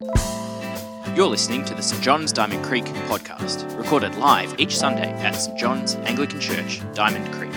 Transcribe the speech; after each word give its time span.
You're 0.00 1.28
listening 1.28 1.64
to 1.66 1.74
the 1.74 1.80
St 1.80 2.02
John's 2.02 2.32
Diamond 2.32 2.64
Creek 2.64 2.84
podcast, 3.06 3.78
recorded 3.78 4.16
live 4.16 4.58
each 4.58 4.76
Sunday 4.76 5.12
at 5.22 5.36
St 5.36 5.56
John's 5.56 5.94
Anglican 5.94 6.40
Church, 6.40 6.80
Diamond 6.94 7.32
Creek. 7.32 7.52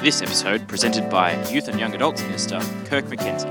This 0.00 0.22
episode 0.22 0.68
presented 0.68 1.10
by 1.10 1.32
Youth 1.50 1.66
and 1.66 1.80
Young 1.80 1.92
Adults 1.92 2.22
Minister 2.22 2.60
Kirk 2.84 3.06
McKenzie. 3.06 3.50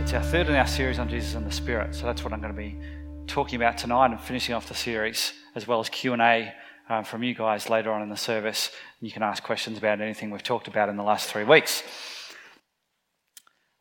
It's 0.00 0.14
our 0.14 0.22
third 0.22 0.48
in 0.48 0.54
our 0.54 0.66
series 0.66 0.98
on 0.98 1.10
Jesus 1.10 1.34
and 1.34 1.46
the 1.46 1.52
Spirit, 1.52 1.94
so 1.94 2.06
that's 2.06 2.24
what 2.24 2.32
I'm 2.32 2.40
going 2.40 2.54
to 2.54 2.58
be 2.58 2.78
talking 3.26 3.56
about 3.56 3.76
tonight 3.76 4.12
and 4.12 4.18
finishing 4.18 4.54
off 4.54 4.66
the 4.66 4.74
series, 4.74 5.34
as 5.54 5.66
well 5.68 5.80
as 5.80 5.90
Q 5.90 6.14
and 6.14 6.22
A 6.22 6.54
um, 6.88 7.04
from 7.04 7.22
you 7.22 7.34
guys 7.34 7.68
later 7.68 7.92
on 7.92 8.02
in 8.02 8.08
the 8.08 8.16
service. 8.16 8.70
You 9.00 9.10
can 9.10 9.22
ask 9.22 9.42
questions 9.42 9.78
about 9.78 10.00
anything 10.00 10.30
we've 10.30 10.42
talked 10.42 10.68
about 10.68 10.88
in 10.88 10.96
the 10.96 11.02
last 11.02 11.30
three 11.30 11.44
weeks. 11.44 11.82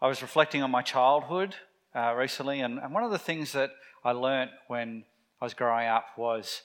I 0.01 0.07
was 0.07 0.21
reflecting 0.21 0.61
on 0.61 0.71
my 0.71 0.81
childhood 0.81 1.55
uh, 1.95 2.13
recently, 2.15 2.61
and, 2.61 2.79
and 2.79 2.93
one 2.93 3.03
of 3.03 3.11
the 3.11 3.19
things 3.19 3.53
that 3.53 3.71
I 4.03 4.11
learnt 4.11 4.51
when 4.67 5.05
I 5.41 5.45
was 5.45 5.53
growing 5.53 5.87
up 5.87 6.05
was 6.17 6.61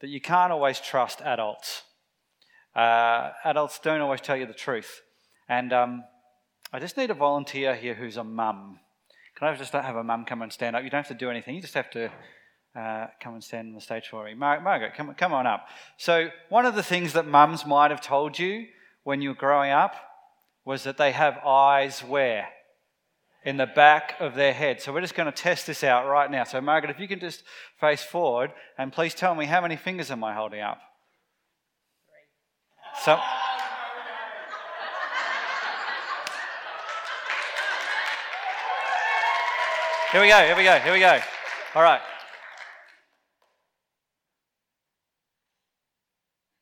that 0.00 0.08
you 0.08 0.20
can't 0.20 0.52
always 0.52 0.80
trust 0.80 1.20
adults. 1.22 1.82
Uh, 2.74 3.30
adults 3.44 3.78
don't 3.78 4.00
always 4.00 4.20
tell 4.20 4.36
you 4.36 4.46
the 4.46 4.54
truth, 4.54 5.02
and 5.48 5.72
um, 5.72 6.04
I 6.72 6.80
just 6.80 6.96
need 6.96 7.10
a 7.10 7.14
volunteer 7.14 7.74
here 7.74 7.94
who's 7.94 8.16
a 8.16 8.24
mum. 8.24 8.80
Can 9.36 9.48
I 9.48 9.54
just 9.54 9.72
have 9.72 9.96
a 9.96 10.02
mum 10.02 10.24
come 10.24 10.42
and 10.42 10.52
stand 10.52 10.74
up? 10.74 10.82
You 10.82 10.90
don't 10.90 11.06
have 11.06 11.16
to 11.16 11.24
do 11.24 11.30
anything. 11.30 11.54
You 11.54 11.60
just 11.60 11.74
have 11.74 11.90
to 11.90 12.10
uh, 12.74 13.06
come 13.20 13.34
and 13.34 13.44
stand 13.44 13.68
on 13.68 13.74
the 13.74 13.80
stage 13.80 14.08
for 14.08 14.24
me. 14.24 14.34
Mar- 14.34 14.60
Margaret, 14.60 14.94
come, 14.94 15.14
come 15.14 15.32
on 15.32 15.46
up. 15.46 15.66
So, 15.98 16.28
one 16.48 16.64
of 16.64 16.74
the 16.74 16.82
things 16.82 17.12
that 17.12 17.26
mums 17.26 17.66
might 17.66 17.90
have 17.90 18.00
told 18.00 18.38
you 18.38 18.66
when 19.04 19.20
you 19.20 19.30
were 19.30 19.34
growing 19.34 19.70
up 19.70 19.94
was 20.64 20.84
that 20.84 20.96
they 20.96 21.12
have 21.12 21.38
eyes 21.44 22.00
where? 22.00 22.48
In 23.44 23.56
the 23.56 23.66
back 23.66 24.14
of 24.20 24.36
their 24.36 24.52
head. 24.52 24.80
So, 24.80 24.92
we're 24.92 25.00
just 25.02 25.14
going 25.14 25.30
to 25.30 25.32
test 25.32 25.66
this 25.66 25.84
out 25.84 26.06
right 26.06 26.30
now. 26.30 26.44
So, 26.44 26.60
Margaret, 26.60 26.90
if 26.90 26.98
you 26.98 27.08
can 27.08 27.20
just 27.20 27.42
face 27.78 28.02
forward 28.02 28.52
and 28.78 28.92
please 28.92 29.14
tell 29.14 29.34
me 29.34 29.44
how 29.44 29.60
many 29.60 29.76
fingers 29.76 30.10
am 30.10 30.24
I 30.24 30.32
holding 30.34 30.60
up? 30.60 30.80
Three. 32.06 33.02
So, 33.04 33.20
Here 40.12 40.20
we 40.20 40.28
go, 40.28 40.36
here 40.44 40.54
we 40.54 40.62
go, 40.62 40.78
here 40.78 40.92
we 40.92 41.00
go. 41.00 41.18
All 41.74 41.82
right. 41.82 42.02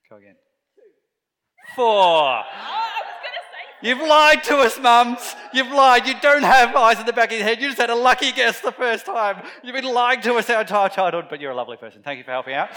Go 0.08 0.19
again. 0.19 0.36
Four. 1.81 2.45
You've 3.81 4.06
lied 4.06 4.45
to 4.45 4.59
us, 4.59 4.78
mums. 4.78 5.34
You've 5.55 5.73
lied. 5.73 6.06
You 6.06 6.12
don't 6.20 6.42
have 6.42 6.77
eyes 6.77 7.00
in 7.00 7.06
the 7.06 7.12
back 7.14 7.33
of 7.33 7.39
your 7.39 7.47
head. 7.47 7.59
You 7.59 7.69
just 7.69 7.81
had 7.81 7.89
a 7.89 7.95
lucky 7.95 8.33
guess 8.33 8.61
the 8.61 8.70
first 8.70 9.06
time. 9.06 9.42
You've 9.64 9.75
been 9.75 9.91
lying 9.91 10.20
to 10.20 10.34
us 10.34 10.51
our 10.51 10.61
entire 10.61 10.91
childhood, 10.91 11.28
but 11.31 11.41
you're 11.41 11.53
a 11.53 11.55
lovely 11.55 11.78
person. 11.78 12.03
Thank 12.03 12.19
you 12.19 12.25
for 12.25 12.33
helping 12.33 12.53
out. 12.53 12.69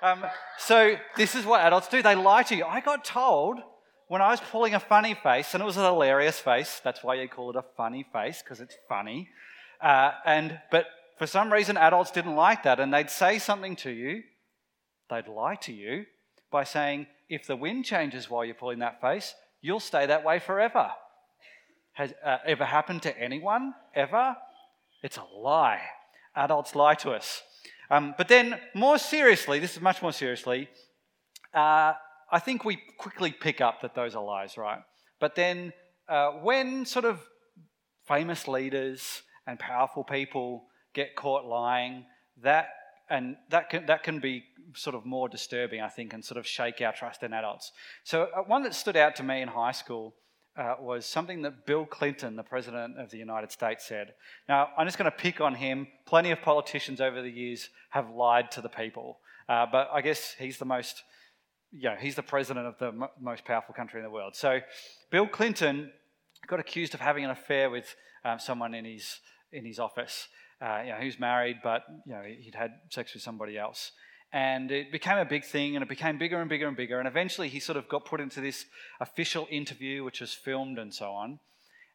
Um, 0.00 0.24
so, 0.58 0.94
this 1.16 1.34
is 1.34 1.44
what 1.44 1.60
adults 1.62 1.88
do 1.88 2.02
they 2.02 2.14
lie 2.14 2.44
to 2.44 2.54
you. 2.54 2.64
I 2.64 2.78
got 2.78 3.04
told 3.04 3.58
when 4.06 4.22
I 4.22 4.30
was 4.30 4.38
pulling 4.38 4.74
a 4.74 4.80
funny 4.80 5.14
face, 5.14 5.52
and 5.52 5.60
it 5.60 5.66
was 5.66 5.76
a 5.76 5.84
hilarious 5.84 6.38
face. 6.38 6.80
That's 6.84 7.02
why 7.02 7.14
you 7.16 7.26
call 7.26 7.50
it 7.50 7.56
a 7.56 7.64
funny 7.76 8.06
face, 8.12 8.42
because 8.44 8.60
it's 8.60 8.76
funny. 8.88 9.28
Uh, 9.80 10.12
and 10.24 10.60
but 10.70 10.86
for 11.18 11.26
some 11.26 11.52
reason, 11.52 11.76
adults 11.76 12.12
didn't 12.12 12.36
like 12.36 12.62
that, 12.62 12.78
and 12.78 12.94
they'd 12.94 13.10
say 13.10 13.40
something 13.40 13.74
to 13.74 13.90
you. 13.90 14.22
They'd 15.10 15.26
lie 15.26 15.56
to 15.62 15.72
you 15.72 16.04
by 16.52 16.62
saying, 16.62 17.08
"If 17.30 17.46
the 17.46 17.56
wind 17.56 17.86
changes 17.86 18.28
while 18.28 18.44
you're 18.44 18.54
pulling 18.54 18.80
that 18.80 19.00
face, 19.00 19.34
you'll 19.62 19.80
stay 19.80 20.04
that 20.06 20.24
way 20.24 20.38
forever." 20.38 20.90
Has 21.92 22.12
uh, 22.24 22.38
ever 22.44 22.64
happened 22.64 23.02
to 23.02 23.18
anyone 23.18 23.74
ever? 23.94 24.36
It's 25.02 25.16
a 25.16 25.24
lie. 25.24 25.80
Adults 26.36 26.74
lie 26.74 26.94
to 26.96 27.12
us. 27.12 27.42
Um, 27.90 28.14
but 28.16 28.28
then, 28.28 28.58
more 28.74 28.98
seriously, 28.98 29.58
this 29.58 29.76
is 29.76 29.80
much 29.80 30.02
more 30.02 30.12
seriously. 30.12 30.68
Uh, 31.52 31.94
I 32.30 32.38
think 32.38 32.64
we 32.64 32.78
quickly 32.98 33.32
pick 33.32 33.60
up 33.60 33.80
that 33.82 33.94
those 33.94 34.14
are 34.14 34.22
lies, 34.22 34.56
right? 34.56 34.78
But 35.18 35.34
then, 35.34 35.72
uh, 36.08 36.32
when 36.42 36.84
sort 36.84 37.04
of 37.04 37.20
famous 38.06 38.46
leaders 38.46 39.22
and 39.46 39.58
powerful 39.58 40.04
people 40.04 40.66
get 40.94 41.16
caught 41.16 41.44
lying, 41.44 42.06
that 42.42 42.68
and 43.10 43.36
that 43.50 43.68
can 43.68 43.86
that 43.86 44.02
can 44.02 44.20
be 44.20 44.44
sort 44.74 44.94
of 44.94 45.04
more 45.04 45.28
disturbing, 45.28 45.80
I 45.80 45.88
think, 45.88 46.12
and 46.12 46.24
sort 46.24 46.38
of 46.38 46.46
shake 46.46 46.80
our 46.80 46.92
trust 46.92 47.22
in 47.22 47.32
adults. 47.32 47.72
So 48.04 48.28
uh, 48.34 48.42
one 48.42 48.62
that 48.62 48.74
stood 48.74 48.96
out 48.96 49.16
to 49.16 49.22
me 49.22 49.42
in 49.42 49.48
high 49.48 49.72
school 49.72 50.14
uh, 50.56 50.76
was 50.80 51.06
something 51.06 51.42
that 51.42 51.66
Bill 51.66 51.84
Clinton, 51.84 52.36
the 52.36 52.42
president 52.42 52.98
of 52.98 53.10
the 53.10 53.18
United 53.18 53.50
States, 53.50 53.86
said. 53.86 54.14
Now 54.48 54.68
I'm 54.78 54.86
just 54.86 54.98
going 54.98 55.10
to 55.10 55.16
pick 55.16 55.40
on 55.40 55.54
him. 55.54 55.88
Plenty 56.06 56.30
of 56.30 56.40
politicians 56.40 57.00
over 57.00 57.20
the 57.20 57.30
years 57.30 57.68
have 57.90 58.10
lied 58.10 58.50
to 58.52 58.60
the 58.60 58.68
people, 58.68 59.18
uh, 59.48 59.66
but 59.70 59.90
I 59.92 60.00
guess 60.00 60.34
he's 60.38 60.58
the 60.58 60.64
most. 60.64 61.02
You 61.72 61.90
know, 61.90 61.96
he's 62.00 62.16
the 62.16 62.22
president 62.22 62.66
of 62.66 62.78
the 62.78 62.88
m- 62.88 63.08
most 63.20 63.44
powerful 63.44 63.74
country 63.74 64.00
in 64.00 64.04
the 64.04 64.10
world. 64.10 64.34
So, 64.34 64.58
Bill 65.12 65.28
Clinton 65.28 65.92
got 66.48 66.58
accused 66.58 66.94
of 66.94 67.00
having 67.00 67.24
an 67.24 67.30
affair 67.30 67.70
with 67.70 67.94
um, 68.24 68.40
someone 68.40 68.74
in 68.74 68.84
his 68.84 69.20
in 69.52 69.64
his 69.64 69.78
office. 69.78 70.28
Uh, 70.60 70.82
you 70.84 70.92
know, 70.92 70.98
he 70.98 71.06
was 71.06 71.18
married, 71.18 71.58
but 71.62 71.84
you 72.06 72.12
know, 72.12 72.22
he'd 72.22 72.54
had 72.54 72.72
sex 72.90 73.14
with 73.14 73.22
somebody 73.22 73.56
else. 73.56 73.92
And 74.32 74.70
it 74.70 74.92
became 74.92 75.18
a 75.18 75.24
big 75.24 75.44
thing, 75.44 75.74
and 75.74 75.82
it 75.82 75.88
became 75.88 76.18
bigger 76.18 76.40
and 76.40 76.48
bigger 76.48 76.68
and 76.68 76.76
bigger. 76.76 76.98
And 76.98 77.08
eventually, 77.08 77.48
he 77.48 77.58
sort 77.58 77.76
of 77.76 77.88
got 77.88 78.04
put 78.04 78.20
into 78.20 78.40
this 78.40 78.64
official 79.00 79.48
interview, 79.50 80.04
which 80.04 80.20
was 80.20 80.32
filmed 80.32 80.78
and 80.78 80.94
so 80.94 81.10
on. 81.10 81.40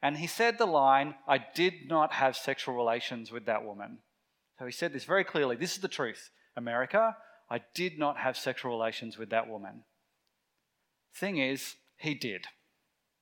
And 0.01 0.17
he 0.17 0.27
said 0.27 0.57
the 0.57 0.65
line, 0.65 1.15
I 1.27 1.39
did 1.55 1.87
not 1.87 2.13
have 2.13 2.35
sexual 2.35 2.75
relations 2.75 3.31
with 3.31 3.45
that 3.45 3.63
woman. 3.63 3.99
So 4.59 4.65
he 4.65 4.71
said 4.71 4.93
this 4.93 5.05
very 5.05 5.23
clearly 5.23 5.55
this 5.55 5.73
is 5.73 5.81
the 5.81 5.87
truth. 5.87 6.29
America, 6.55 7.15
I 7.49 7.61
did 7.73 7.97
not 7.97 8.17
have 8.17 8.37
sexual 8.37 8.71
relations 8.71 9.17
with 9.17 9.29
that 9.29 9.47
woman. 9.47 9.83
Thing 11.13 11.37
is, 11.37 11.75
he 11.97 12.13
did. 12.13 12.45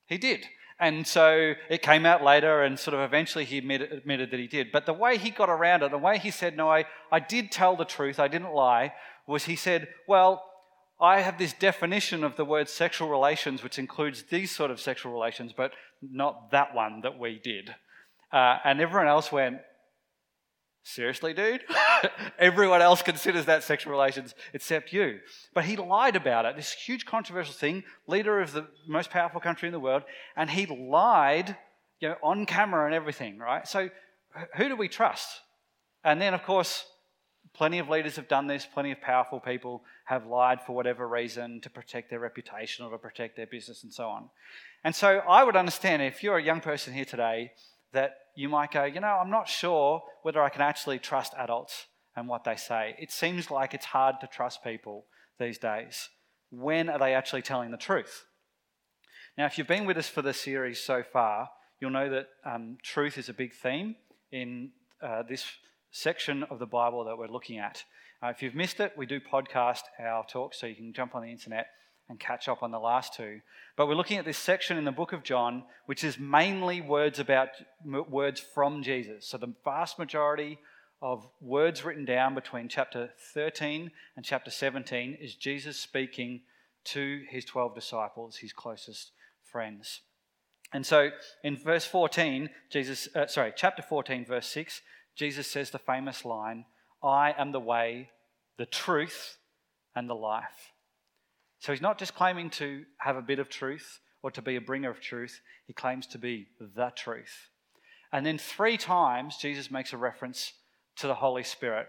He 0.08 0.18
did. 0.18 0.46
And 0.80 1.06
so 1.06 1.54
it 1.70 1.82
came 1.82 2.06
out 2.06 2.24
later, 2.24 2.64
and 2.64 2.80
sort 2.80 2.96
of 2.96 3.02
eventually 3.02 3.46
he 3.46 3.58
admitted, 3.58 3.92
admitted, 3.92 4.32
that 4.32 4.40
he 4.40 4.48
did. 4.48 4.72
But 4.72 4.86
the 4.86 4.94
way 4.94 5.18
he 5.18 5.30
got 5.30 5.50
around 5.50 5.84
it, 5.84 5.92
the 5.92 5.98
way 5.98 6.18
he 6.18 6.32
said, 6.32 6.58
No, 6.58 6.70
I, 6.70 6.86
I 7.12 7.20
did 7.20 7.52
tell 7.52 7.76
the 7.76 7.86
truth, 7.86 8.20
I 8.20 8.28
didn't 8.28 8.54
lie, 8.54 8.94
was 9.28 9.46
he 9.46 9.56
said, 9.56 9.88
Well, 10.08 10.44
I 11.00 11.22
have 11.22 11.38
this 11.38 11.54
definition 11.54 12.24
of 12.24 12.36
the 12.36 12.46
word 12.46 12.70
sexual 12.70 13.10
relations, 13.10 13.64
which 13.64 13.78
includes 13.78 14.24
these 14.24 14.56
sort 14.56 14.72
of 14.72 14.80
sexual 14.80 15.12
relations, 15.12 15.54
but 15.56 15.72
not 16.02 16.52
that 16.52 16.74
one 16.74 17.02
that 17.02 17.20
we 17.20 17.40
did. 17.44 17.76
Uh, 18.32 18.58
and 18.64 18.82
everyone 18.82 19.08
else 19.08 19.32
went, 19.32 19.58
Seriously, 20.84 21.34
dude? 21.34 21.64
Everyone 22.40 22.82
else 22.82 23.02
considers 23.02 23.46
that 23.46 23.64
sexual 23.64 23.92
relations 23.92 24.36
except 24.54 24.92
you. 24.92 25.20
But 25.54 25.64
he 25.64 25.78
lied 25.78 26.18
about 26.18 26.46
it, 26.46 26.58
this 26.58 26.74
huge 26.74 27.06
controversial 27.06 27.54
thing, 27.54 27.84
leader 28.06 28.42
of 28.42 28.52
the 28.52 28.68
most 28.86 29.10
powerful 29.10 29.40
country 29.40 29.68
in 29.68 29.74
the 29.74 29.80
world, 29.80 30.04
and 30.36 30.50
he 30.50 30.66
lied 30.66 31.56
you 32.02 32.10
know, 32.10 32.16
on 32.22 32.46
camera 32.46 32.86
and 32.86 32.94
everything, 32.94 33.38
right? 33.38 33.66
So 33.66 33.90
who 34.58 34.68
do 34.68 34.76
we 34.76 34.90
trust? 34.90 35.40
And 36.04 36.22
then, 36.22 36.34
of 36.34 36.44
course, 36.44 36.86
plenty 37.54 37.80
of 37.80 37.88
leaders 37.88 38.18
have 38.18 38.28
done 38.28 38.48
this, 38.48 38.66
plenty 38.66 38.92
of 38.92 39.00
powerful 39.00 39.40
people 39.40 39.84
have 40.06 40.26
lied 40.26 40.60
for 40.66 40.76
whatever 40.76 41.08
reason 41.08 41.62
to 41.62 41.70
protect 41.70 42.10
their 42.10 42.20
reputation 42.20 42.86
or 42.86 42.92
to 42.92 42.98
protect 42.98 43.38
their 43.38 43.48
business 43.48 43.84
and 43.84 43.94
so 43.94 44.10
on. 44.10 44.30
And 44.84 44.94
so 44.94 45.20
I 45.20 45.46
would 45.46 45.56
understand 45.56 46.02
if 46.02 46.24
you're 46.24 46.38
a 46.38 46.44
young 46.44 46.60
person 46.60 46.94
here 46.94 47.06
today 47.06 47.52
that 47.94 48.18
you 48.36 48.50
might 48.50 48.72
go, 48.72 48.84
you 48.84 49.00
know, 49.00 49.20
I'm 49.22 49.30
not 49.30 49.48
sure 49.48 50.04
whether 50.24 50.42
I 50.42 50.50
can 50.50 50.62
actually 50.62 51.00
trust 51.00 51.34
adults 51.38 51.86
and 52.16 52.28
what 52.28 52.44
they 52.44 52.56
say. 52.56 52.96
It 53.00 53.12
seems 53.12 53.52
like 53.52 53.74
it's 53.74 53.86
hard 53.86 54.16
to 54.22 54.28
trust 54.28 54.64
people 54.64 55.06
these 55.40 55.58
days. 55.58 56.10
When 56.52 56.90
are 56.90 57.00
they 57.00 57.14
actually 57.14 57.42
telling 57.42 57.72
the 57.72 57.78
truth? 57.78 58.26
Now, 59.38 59.46
if 59.46 59.58
you've 59.58 59.68
been 59.68 59.86
with 59.86 59.98
us 59.98 60.08
for 60.08 60.22
the 60.22 60.34
series 60.34 60.80
so 60.80 61.04
far, 61.04 61.50
you'll 61.80 61.92
know 61.92 62.10
that 62.10 62.28
um, 62.46 62.78
truth 62.84 63.18
is 63.18 63.30
a 63.30 63.34
big 63.34 63.54
theme 63.54 63.96
in 64.32 64.72
uh, 65.02 65.24
this 65.28 65.46
section 65.92 66.44
of 66.44 66.60
the 66.60 66.66
Bible 66.66 67.04
that 67.06 67.18
we're 67.18 67.28
looking 67.28 67.58
at. 67.58 67.84
Uh, 68.24 68.28
if 68.28 68.42
you've 68.42 68.56
missed 68.56 68.80
it, 68.80 68.94
we 68.96 69.06
do 69.06 69.20
podcast 69.20 69.82
our 70.00 70.24
talks, 70.26 70.60
so 70.60 70.68
you 70.68 70.76
can 70.76 70.94
jump 70.94 71.16
on 71.16 71.24
the 71.24 71.32
internet 71.32 71.68
and 72.10 72.20
catch 72.20 72.48
up 72.48 72.62
on 72.62 72.72
the 72.72 72.80
last 72.80 73.14
two. 73.14 73.42
But 73.76 73.88
we're 73.88 73.96
looking 73.96 74.18
at 74.18 74.26
this 74.26 74.38
section 74.38 74.78
in 74.78 74.86
the 74.86 74.92
book 74.92 75.14
of 75.14 75.24
John, 75.24 75.64
which 75.86 76.04
is 76.04 76.20
mainly 76.20 76.82
words 76.82 77.20
about 77.20 77.50
words 77.84 78.40
from 78.40 78.84
Jesus. 78.84 79.26
So 79.28 79.38
the 79.38 79.54
vast 79.64 79.98
majority 79.98 80.60
of 81.02 81.28
words 81.42 81.84
written 81.84 82.06
down 82.06 82.36
between 82.36 82.70
chapter 82.70 83.12
13 83.34 83.92
and 84.16 84.26
chapter 84.26 84.52
17 84.52 85.18
is 85.20 85.36
Jesus 85.36 85.78
speaking 85.78 86.42
to 86.86 87.24
his 87.30 87.46
12 87.46 87.76
disciples, 87.76 88.38
his 88.38 88.54
closest 88.54 89.12
friends. 89.44 90.02
And 90.74 90.86
so 90.86 91.10
in 91.44 91.56
verse 91.56 91.86
14, 91.86 92.50
Jesus, 92.70 93.08
uh, 93.16 93.28
sorry, 93.28 93.54
chapter 93.56 93.82
14, 93.82 94.26
verse 94.26 94.48
6, 94.48 94.82
Jesus 95.16 95.48
says 95.48 95.70
the 95.70 95.80
famous 95.80 96.26
line, 96.26 96.66
I 97.04 97.34
am 97.38 97.52
the 97.52 97.60
way, 97.60 98.10
the 98.58 98.66
truth, 98.66 99.38
and 99.96 100.10
the 100.10 100.16
life. 100.16 100.73
So 101.64 101.72
he's 101.72 101.82
not 101.82 101.98
just 101.98 102.14
claiming 102.14 102.50
to 102.50 102.84
have 102.98 103.16
a 103.16 103.22
bit 103.22 103.40
of 103.40 103.48
truth 103.48 104.02
or 104.22 104.30
to 104.32 104.42
be 104.42 104.58
a 104.58 104.62
bringer 104.62 104.90
of 104.90 105.00
truth, 105.00 105.40
he 105.66 105.72
claims 105.72 106.06
to 106.08 106.18
be 106.18 106.48
the 106.60 106.92
truth. 106.94 107.48
And 108.12 108.26
then 108.26 108.38
three 108.38 108.76
times, 108.76 109.38
Jesus 109.38 109.72
makes 109.72 109.94
a 109.94 109.98
reference 109.98 110.52
to 110.98 111.08
the 111.08 111.16
Holy 111.16 111.44
Spirit. 111.44 111.88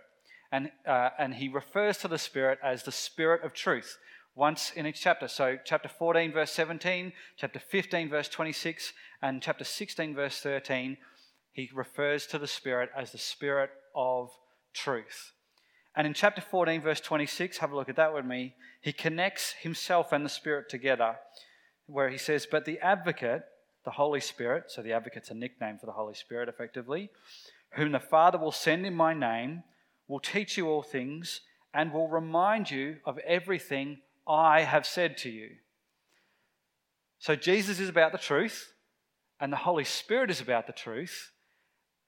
And, 0.53 0.71
uh, 0.87 1.11
and 1.19 1.35
he 1.35 1.49
refers 1.49 1.99
to 1.99 2.09
the 2.09 2.19
Spirit 2.19 2.61
as 2.63 2.85
the 2.85 2.93
Spirit 2.93 3.43
of 3.43 3.53
truth 3.53 3.99
once 4.37 4.71
in 4.77 4.87
each 4.87 5.01
chapter. 5.01 5.27
So, 5.27 5.59
chapter 5.65 5.89
14, 5.89 6.31
verse 6.31 6.53
17, 6.53 7.13
chapter 7.37 7.59
15, 7.59 8.09
verse 8.09 8.29
26, 8.29 8.93
and 9.23 9.43
chapter 9.43 9.65
16, 9.65 10.15
verse 10.15 10.41
13, 10.41 10.99
he 11.51 11.69
refers 11.75 12.29
to 12.29 12.39
the 12.39 12.47
Spirit 12.47 12.91
as 12.97 13.11
the 13.11 13.19
Spirit 13.19 13.71
of 13.93 14.31
truth. 14.73 15.33
And 15.97 16.07
in 16.07 16.15
chapter 16.15 16.41
14, 16.41 16.81
verse 16.81 17.01
26, 17.01 17.59
have 17.59 17.71
a 17.71 17.77
look 17.77 17.89
at 17.89 17.97
that 17.97 18.13
with 18.13 18.25
me, 18.25 18.55
he 18.81 18.93
connects 18.93 19.53
himself 19.53 20.13
and 20.13 20.25
the 20.25 20.31
Spirit 20.31 20.69
together, 20.69 21.17
where 21.87 22.09
he 22.09 22.19
says, 22.19 22.47
But 22.51 22.65
the 22.65 22.81
advocate, 22.81 23.45
the 23.85 23.93
Holy 23.93 24.21
Spirit, 24.21 24.65
so 24.69 24.83
the 24.83 24.93
advocate's 24.93 25.31
a 25.31 25.35
nickname 25.35 25.79
for 25.79 25.87
the 25.87 25.93
Holy 25.93 26.15
Spirit 26.15 26.49
effectively, 26.49 27.11
whom 27.71 27.93
the 27.93 28.01
Father 28.01 28.39
will 28.39 28.53
send 28.53 28.85
in 28.85 28.95
my 28.95 29.15
name, 29.15 29.63
will 30.09 30.21
teach 30.21 30.57
you 30.57 30.69
all 30.69 30.83
things 30.83 31.41
and 31.73 31.93
will 31.93 32.09
remind 32.09 32.71
you 32.71 32.97
of 33.05 33.19
everything 33.19 33.99
I 34.27 34.63
have 34.63 34.87
said 34.87 35.17
to 35.19 35.31
you. 35.31 35.51
So 37.19 37.37
Jesus 37.37 37.81
is 37.81 37.89
about 37.89 38.13
the 38.13 38.19
truth, 38.19 38.73
and 39.41 39.53
the 39.53 39.59
Holy 39.59 39.85
Spirit 39.85 40.31
is 40.31 40.41
about 40.41 40.67
the 40.67 40.73
truth, 40.73 41.31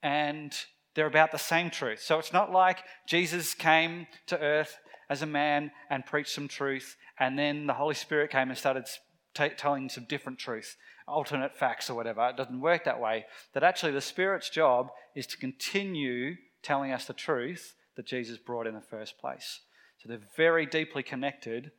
and 0.03 0.53
they're 0.97 1.05
about 1.05 1.31
the 1.31 1.37
same 1.37 1.69
truth. 1.69 2.01
So 2.01 2.17
it's 2.17 2.33
not 2.33 2.51
like 2.51 2.79
Jesus 3.05 3.53
came 3.53 4.07
to 4.25 4.39
earth 4.39 4.79
as 5.11 5.21
a 5.21 5.27
man 5.27 5.69
and 5.91 6.03
preached 6.03 6.33
some 6.33 6.47
truth, 6.47 6.97
and 7.19 7.37
then 7.37 7.67
the 7.67 7.73
Holy 7.73 7.93
Spirit 7.93 8.31
came 8.31 8.49
and 8.49 8.57
started 8.57 8.87
t- 9.35 9.49
telling 9.49 9.89
some 9.89 10.05
different 10.05 10.39
truth, 10.39 10.75
alternate 11.07 11.55
facts 11.55 11.87
or 11.87 11.93
whatever. 11.93 12.27
It 12.27 12.35
doesn't 12.35 12.59
work 12.59 12.83
that 12.85 12.99
way. 12.99 13.25
That 13.53 13.63
actually 13.63 13.91
the 13.91 14.01
Spirit's 14.01 14.49
job 14.49 14.89
is 15.15 15.27
to 15.27 15.37
continue 15.37 16.37
telling 16.63 16.91
us 16.91 17.05
the 17.05 17.13
truth 17.13 17.75
that 17.95 18.07
Jesus 18.07 18.39
brought 18.39 18.65
in 18.65 18.73
the 18.73 18.81
first 18.81 19.19
place. 19.19 19.59
So 19.99 20.09
they're 20.09 20.19
very 20.35 20.65
deeply 20.65 21.03
connected. 21.03 21.69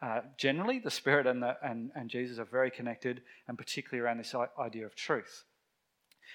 Uh, 0.00 0.20
generally, 0.36 0.78
the 0.78 0.92
Spirit 0.92 1.26
and, 1.26 1.42
the, 1.42 1.56
and, 1.64 1.90
and 1.96 2.08
Jesus 2.08 2.38
are 2.38 2.44
very 2.44 2.70
connected, 2.70 3.22
and 3.48 3.58
particularly 3.58 4.06
around 4.06 4.18
this 4.18 4.36
idea 4.56 4.86
of 4.86 4.94
truth. 4.94 5.42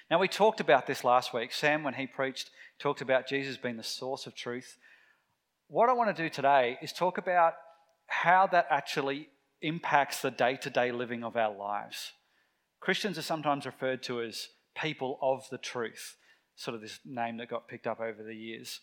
Now, 0.09 0.19
we 0.19 0.27
talked 0.27 0.59
about 0.59 0.87
this 0.87 1.03
last 1.03 1.33
week. 1.33 1.51
Sam, 1.51 1.83
when 1.83 1.93
he 1.93 2.07
preached, 2.07 2.49
talked 2.79 3.01
about 3.01 3.27
Jesus 3.27 3.57
being 3.57 3.77
the 3.77 3.83
source 3.83 4.27
of 4.27 4.35
truth. 4.35 4.77
What 5.67 5.89
I 5.89 5.93
want 5.93 6.15
to 6.15 6.23
do 6.23 6.29
today 6.29 6.77
is 6.81 6.93
talk 6.93 7.17
about 7.17 7.53
how 8.07 8.47
that 8.47 8.67
actually 8.69 9.29
impacts 9.61 10.21
the 10.21 10.31
day 10.31 10.57
to 10.57 10.69
day 10.69 10.91
living 10.91 11.23
of 11.23 11.35
our 11.35 11.55
lives. 11.55 12.11
Christians 12.79 13.17
are 13.17 13.23
sometimes 13.23 13.65
referred 13.65 14.03
to 14.03 14.21
as 14.21 14.49
people 14.75 15.17
of 15.21 15.47
the 15.49 15.57
truth, 15.57 16.17
sort 16.55 16.75
of 16.75 16.81
this 16.81 16.99
name 17.05 17.37
that 17.37 17.49
got 17.49 17.67
picked 17.67 17.87
up 17.87 17.99
over 17.99 18.21
the 18.23 18.35
years. 18.35 18.81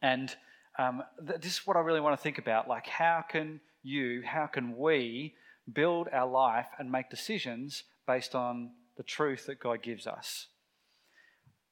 And 0.00 0.34
um, 0.78 1.02
th- 1.26 1.40
this 1.40 1.54
is 1.54 1.66
what 1.66 1.76
I 1.76 1.80
really 1.80 2.00
want 2.00 2.16
to 2.16 2.22
think 2.22 2.38
about. 2.38 2.68
Like, 2.68 2.86
how 2.86 3.24
can 3.28 3.60
you, 3.82 4.22
how 4.24 4.46
can 4.46 4.76
we 4.76 5.34
build 5.72 6.08
our 6.12 6.28
life 6.28 6.68
and 6.78 6.90
make 6.90 7.10
decisions 7.10 7.82
based 8.06 8.34
on 8.34 8.70
the 8.98 9.02
truth 9.02 9.46
that 9.46 9.60
God 9.60 9.82
gives 9.82 10.06
us? 10.06 10.48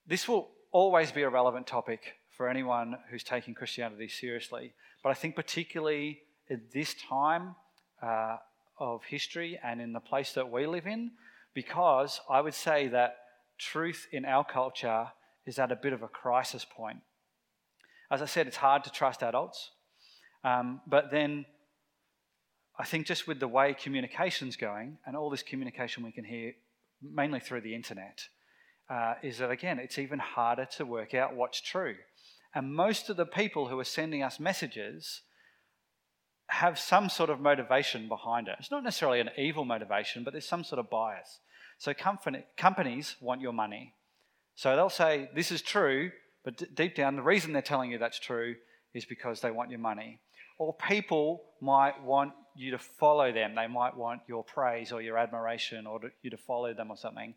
This 0.06 0.26
will 0.26 0.48
always 0.72 1.12
be 1.12 1.22
a 1.22 1.28
relevant 1.28 1.66
topic 1.66 2.14
for 2.30 2.48
anyone 2.48 2.96
who's 3.10 3.24
taking 3.24 3.52
Christianity 3.52 4.08
seriously. 4.08 4.72
But 5.02 5.10
I 5.10 5.14
think, 5.14 5.36
particularly 5.36 6.20
at 6.48 6.72
this 6.72 6.94
time 6.94 7.56
uh, 8.02 8.36
of 8.78 9.02
history 9.04 9.58
and 9.62 9.80
in 9.80 9.92
the 9.92 10.00
place 10.00 10.32
that 10.32 10.50
we 10.50 10.66
live 10.66 10.86
in, 10.86 11.10
because 11.52 12.20
I 12.30 12.40
would 12.40 12.54
say 12.54 12.88
that 12.88 13.16
truth 13.58 14.06
in 14.12 14.24
our 14.24 14.44
culture 14.44 15.08
is 15.46 15.58
at 15.58 15.72
a 15.72 15.76
bit 15.76 15.92
of 15.92 16.02
a 16.02 16.08
crisis 16.08 16.64
point. 16.64 16.98
As 18.10 18.22
I 18.22 18.26
said, 18.26 18.46
it's 18.46 18.58
hard 18.58 18.84
to 18.84 18.90
trust 18.90 19.22
adults. 19.22 19.70
Um, 20.44 20.80
but 20.86 21.10
then 21.10 21.46
I 22.78 22.84
think 22.84 23.06
just 23.06 23.26
with 23.26 23.40
the 23.40 23.48
way 23.48 23.74
communication's 23.74 24.56
going 24.56 24.98
and 25.06 25.16
all 25.16 25.30
this 25.30 25.42
communication 25.42 26.04
we 26.04 26.12
can 26.12 26.24
hear 26.24 26.52
mainly 27.02 27.40
through 27.40 27.62
the 27.62 27.74
internet, 27.74 28.20
uh, 28.88 29.14
is 29.22 29.38
that 29.38 29.50
again, 29.50 29.78
it's 29.78 29.98
even 29.98 30.18
harder 30.18 30.66
to 30.76 30.86
work 30.86 31.14
out 31.14 31.34
what's 31.34 31.60
true. 31.60 31.96
And 32.54 32.74
most 32.74 33.10
of 33.10 33.16
the 33.16 33.26
people 33.26 33.68
who 33.68 33.78
are 33.78 33.84
sending 33.84 34.22
us 34.22 34.40
messages 34.40 35.22
have 36.48 36.78
some 36.78 37.08
sort 37.08 37.28
of 37.28 37.40
motivation 37.40 38.08
behind 38.08 38.48
it. 38.48 38.56
It's 38.58 38.70
not 38.70 38.84
necessarily 38.84 39.20
an 39.20 39.30
evil 39.36 39.64
motivation, 39.64 40.22
but 40.24 40.32
there's 40.32 40.48
some 40.48 40.64
sort 40.64 40.78
of 40.78 40.88
bias. 40.88 41.40
So 41.78 41.92
company, 41.92 42.44
companies 42.56 43.16
want 43.20 43.40
your 43.40 43.52
money. 43.52 43.94
So 44.54 44.74
they'll 44.74 44.88
say, 44.88 45.28
This 45.34 45.50
is 45.50 45.60
true, 45.60 46.12
but 46.44 46.56
d- 46.56 46.66
deep 46.72 46.94
down, 46.94 47.16
the 47.16 47.22
reason 47.22 47.52
they're 47.52 47.62
telling 47.62 47.90
you 47.90 47.98
that's 47.98 48.18
true 48.18 48.54
is 48.94 49.04
because 49.04 49.40
they 49.40 49.50
want 49.50 49.70
your 49.70 49.80
money. 49.80 50.20
Or 50.58 50.74
people 50.74 51.42
might 51.60 52.02
want 52.02 52.32
you 52.56 52.70
to 52.72 52.78
follow 52.78 53.32
them. 53.32 53.54
They 53.54 53.66
might 53.66 53.96
want 53.96 54.22
your 54.26 54.44
praise 54.44 54.92
or 54.92 55.02
your 55.02 55.18
admiration 55.18 55.86
or 55.86 56.00
to, 56.00 56.10
you 56.22 56.30
to 56.30 56.36
follow 56.36 56.72
them 56.74 56.90
or 56.90 56.96
something 56.96 57.34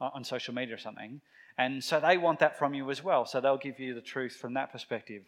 on 0.00 0.24
social 0.24 0.54
media 0.54 0.74
or 0.74 0.78
something. 0.78 1.20
And 1.58 1.82
so 1.84 2.00
they 2.00 2.18
want 2.18 2.38
that 2.40 2.58
from 2.58 2.74
you 2.74 2.90
as 2.90 3.04
well. 3.04 3.26
So 3.26 3.40
they'll 3.40 3.58
give 3.58 3.78
you 3.78 3.94
the 3.94 4.00
truth 4.00 4.36
from 4.36 4.54
that 4.54 4.72
perspective. 4.72 5.22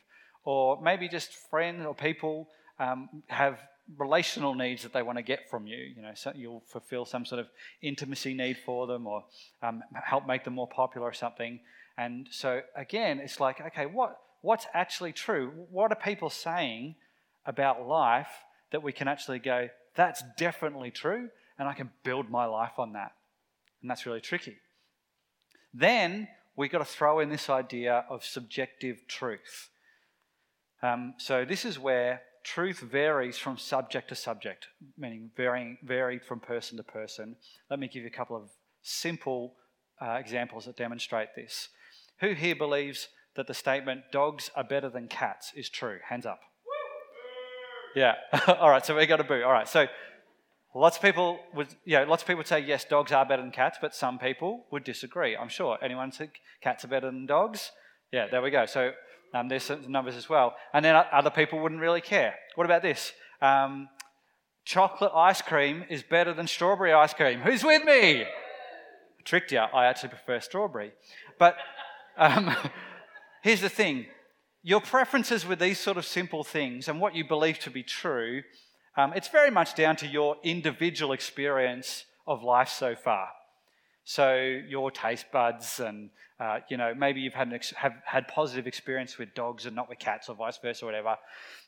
Or 0.45 0.81
maybe 0.81 1.09
just 1.09 1.33
friends 1.51 1.85
or 1.87 1.95
people 1.95 2.49
um, 2.79 3.09
have 3.29 3.59
relational 3.99 4.55
needs 4.55 4.83
that 4.83 4.93
they 4.93 5.03
want 5.03 5.19
to 5.19 5.23
get 5.23 5.51
from 5.51 5.67
you. 5.67 5.77
You 5.77 6.03
know, 6.03 6.13
so 6.15 6.33
you'll 6.35 6.63
fulfill 6.67 7.05
some 7.05 7.25
sort 7.25 7.41
of 7.41 7.49
intimacy 7.83 8.35
need 8.35 8.59
for 8.65 8.87
them 8.87 9.07
or 9.07 9.25
um, 9.63 9.83
help 9.93 10.27
make 10.27 10.45
them 10.45 10.55
more 10.55 10.69
popular 10.69 11.09
or 11.09 11.13
something. 11.13 11.61
And 11.97 12.27
so 12.31 12.63
again, 12.75 13.21
it's 13.21 13.41
like, 13.41 13.61
okay, 13.61 13.87
what, 13.87 14.19
what's 14.41 14.67
actually 14.75 15.13
true? 15.13 15.53
What 15.71 15.93
are 15.93 15.97
people 15.97 16.31
saying 16.31 16.97
about 17.47 17.87
life 17.87 18.29
that 18.75 18.83
we 18.83 18.91
can 18.91 19.07
actually 19.07 19.39
go, 19.39 19.69
that's 19.95 20.25
definitely 20.37 20.91
true, 20.91 21.29
and 21.61 21.69
I 21.69 21.75
can 21.75 21.91
build 22.03 22.29
my 22.29 22.45
life 22.45 22.77
on 22.77 22.95
that? 22.95 23.13
And 23.81 23.89
that's 23.89 24.05
really 24.05 24.21
tricky. 24.21 24.57
Then 25.73 26.27
we've 26.57 26.73
got 26.73 26.79
to 26.79 26.85
throw 26.85 27.21
in 27.21 27.29
this 27.29 27.49
idea 27.49 28.05
of 28.11 28.25
subjective 28.25 29.07
truth. 29.07 29.71
Um, 30.83 31.15
so 31.19 31.45
this 31.45 31.65
is 31.65 31.79
where 31.79 32.23
truth 32.43 32.81
varies 32.81 33.39
from 33.39 33.59
subject 33.59 34.09
to 34.09 34.17
subject, 34.17 34.67
meaning 34.99 35.31
varying, 35.37 35.79
varied 35.85 36.25
from 36.25 36.41
person 36.41 36.77
to 36.77 36.83
person. 36.83 37.37
Let 37.71 37.79
me 37.79 37.87
give 37.87 38.03
you 38.03 38.09
a 38.09 38.11
couple 38.19 38.35
of 38.35 38.51
simple 38.83 39.55
uh, 40.03 40.17
examples 40.19 40.65
that 40.65 40.77
demonstrate 40.77 41.29
this. 41.37 41.69
Who 42.19 42.33
here 42.33 42.57
believes 42.57 43.07
that 43.37 43.47
the 43.47 43.55
statement 43.55 44.11
dogs 44.11 44.51
are 44.57 44.65
better 44.65 44.89
than 44.89 45.07
cats 45.07 45.53
is 45.55 45.69
true? 45.69 46.01
Hands 46.09 46.27
up. 46.27 46.41
Yeah. 47.95 48.15
All 48.49 48.71
right. 48.71 48.85
So 48.85 48.97
we 48.97 49.07
got 49.07 49.21
a 49.21 49.25
boo. 49.25 49.43
All 49.45 49.53
right. 49.53 49.69
So 49.69 49.87
lots 50.75 50.97
of 50.97 51.03
people 51.03 51.39
would, 51.55 51.69
you 51.85 51.99
know, 51.99 52.05
lots 52.05 52.23
of 52.23 52.27
people 52.27 52.39
would 52.39 52.47
say 52.47 52.61
yes, 52.61 52.85
dogs 52.85 53.13
are 53.13 53.25
better 53.25 53.43
than 53.43 53.51
cats, 53.51 53.79
but 53.81 53.95
some 53.95 54.19
people 54.19 54.65
would 54.71 54.85
disagree. 54.85 55.37
I'm 55.37 55.49
sure. 55.49 55.79
Anyone 55.83 56.11
think 56.11 56.41
cats 56.61 56.85
are 56.85 56.89
better 56.89 57.07
than 57.07 57.27
dogs? 57.27 57.71
Yeah. 58.13 58.27
There 58.29 58.43
we 58.43 58.51
go. 58.51 58.67
So 58.67 58.93
um, 59.33 59.49
there's 59.49 59.65
some 59.65 59.91
numbers 59.91 60.17
as 60.17 60.29
well. 60.29 60.55
And 60.73 60.85
then 60.85 60.95
other 61.13 61.31
people 61.31 61.61
wouldn't 61.61 61.81
really 61.81 62.01
care. 62.01 62.35
What 62.55 62.65
about 62.65 62.83
this? 62.83 63.13
Um, 63.41 63.89
chocolate 64.65 65.13
ice 65.15 65.43
cream 65.43 65.85
is 65.91 66.03
better 66.03 66.33
than 66.33 66.47
strawberry 66.47 66.93
ice 66.93 67.15
cream. 67.15 67.41
Who's 67.41 67.65
with 67.65 67.85
me? 67.85 68.23
I 68.23 68.27
tricked 69.25 69.53
you. 69.53 69.59
I 69.59 69.87
actually 69.87 70.11
prefer 70.11 70.41
strawberry. 70.41 70.93
But 71.39 71.57
um, 72.17 72.55
here's 73.43 73.61
the 73.61 73.69
thing 73.69 74.07
your 74.67 74.81
preferences 74.81 75.47
with 75.47 75.59
these 75.59 75.79
sort 75.79 75.99
of 75.99 76.07
simple 76.07 76.43
things 76.43 76.89
and 76.89 76.99
what 76.99 77.15
you 77.15 77.23
believe 77.23 77.59
to 77.61 77.71
be 77.71 77.83
true, 77.83 78.43
um, 78.97 79.13
it's 79.15 79.29
very 79.29 79.51
much 79.51 79.75
down 79.75 79.95
to 79.97 80.07
your 80.07 80.37
individual 80.43 81.13
experience 81.13 82.07
of 82.27 82.43
life 82.43 82.71
so 82.71 82.97
far. 82.97 83.29
So 84.05 84.35
your 84.67 84.91
taste 84.91 85.27
buds, 85.31 85.81
and 85.81 86.11
uh, 86.41 86.61
you 86.69 86.79
know 86.79 86.95
maybe 86.95 87.21
you've 87.21 87.35
had 87.35 87.53
ex- 87.53 87.73
have 87.77 87.93
had 88.07 88.27
positive 88.27 88.67
experience 88.67 89.19
with 89.19 89.35
dogs 89.35 89.67
and 89.67 89.77
not 89.77 89.89
with 89.89 89.99
cats, 89.99 90.29
or 90.29 90.35
vice 90.35 90.59
versa, 90.59 90.85
or 90.85 90.89
whatever. 90.89 91.17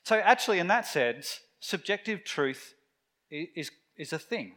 So 0.03 0.17
actually, 0.17 0.59
in 0.59 0.67
that 0.67 0.85
sense, 0.87 1.39
subjective 1.59 2.23
truth 2.23 2.73
is 3.29 3.71
is 3.97 4.13
a 4.13 4.19
thing, 4.19 4.53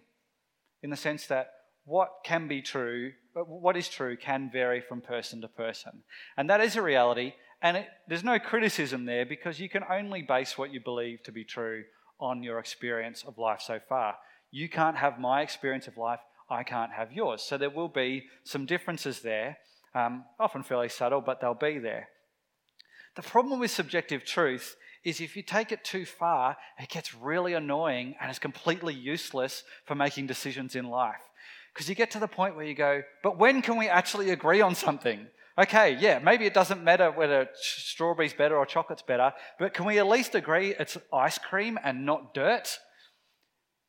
in 0.83 0.91
the 0.91 0.97
sense 0.97 1.27
that 1.27 1.53
what 1.85 2.11
can 2.25 2.49
be 2.49 2.63
true 2.63 3.13
what 3.35 3.77
is 3.77 3.89
true 3.89 4.17
can 4.17 4.51
vary 4.53 4.81
from 4.81 5.01
person 5.01 5.41
to 5.41 5.49
person. 5.49 6.03
And 6.37 6.51
that 6.51 6.61
is 6.61 6.77
a 6.77 6.83
reality. 6.83 7.35
And 7.63 7.77
it, 7.79 7.89
there's 8.09 8.25
no 8.25 8.39
criticism 8.39 9.05
there 9.05 9.27
because 9.27 9.61
you 9.61 9.69
can 9.69 9.85
only 9.91 10.23
base 10.23 10.57
what 10.57 10.73
you 10.73 10.81
believe 10.81 11.23
to 11.25 11.33
be 11.33 11.45
true 11.45 11.85
on 12.19 12.43
your 12.43 12.59
experience 12.59 13.25
of 13.27 13.39
life 13.39 13.61
so 13.61 13.79
far. 13.89 14.17
You 14.51 14.69
can't 14.69 14.97
have 14.97 15.21
my 15.21 15.43
experience 15.43 15.87
of 15.87 15.97
life, 15.97 16.21
I 16.49 16.63
can't 16.65 16.93
have 16.93 17.13
yours. 17.13 17.43
So 17.43 17.57
there 17.57 17.71
will 17.71 17.89
be 17.89 18.25
some 18.45 18.67
differences 18.67 19.21
there, 19.21 19.59
um, 19.95 20.25
often 20.39 20.63
fairly 20.63 20.89
subtle, 20.89 21.21
but 21.21 21.41
they'll 21.41 21.55
be 21.55 21.79
there. 21.79 22.09
The 23.17 23.23
problem 23.23 23.61
with 23.61 23.71
subjective 23.71 24.25
truth 24.25 24.77
is 25.05 25.21
if 25.21 25.37
you 25.37 25.43
take 25.43 25.73
it 25.73 25.85
too 25.85 26.05
far, 26.05 26.57
it 26.79 26.89
gets 26.89 27.15
really 27.15 27.55
annoying 27.55 28.15
and 28.21 28.31
is 28.31 28.39
completely 28.39 28.95
useless 28.95 29.65
for 29.85 29.95
making 29.95 30.27
decisions 30.27 30.77
in 30.77 30.89
life. 30.89 31.23
Because 31.73 31.89
you 31.89 31.95
get 31.95 32.11
to 32.13 32.19
the 32.19 32.29
point 32.29 32.57
where 32.57 32.65
you 32.65 32.75
go, 32.75 33.03
but 33.23 33.39
when 33.39 33.63
can 33.63 33.77
we 33.77 33.89
actually 33.89 34.31
agree 34.31 34.61
on 34.61 34.75
something? 34.75 35.27
Okay, 35.61 35.99
yeah, 36.01 36.19
maybe 36.21 36.47
it 36.47 36.55
doesn't 36.55 36.83
matter 36.83 37.11
whether 37.11 37.51
strawberry's 37.55 38.33
better 38.33 38.57
or 38.57 38.65
chocolate's 38.65 39.03
better, 39.03 39.33
but 39.59 39.75
can 39.75 39.85
we 39.85 39.99
at 39.99 40.07
least 40.07 40.35
agree 40.35 40.75
it's 40.79 40.97
ice 41.13 41.37
cream 41.37 41.79
and 41.85 42.07
not 42.07 42.33
dirt? 42.33 42.79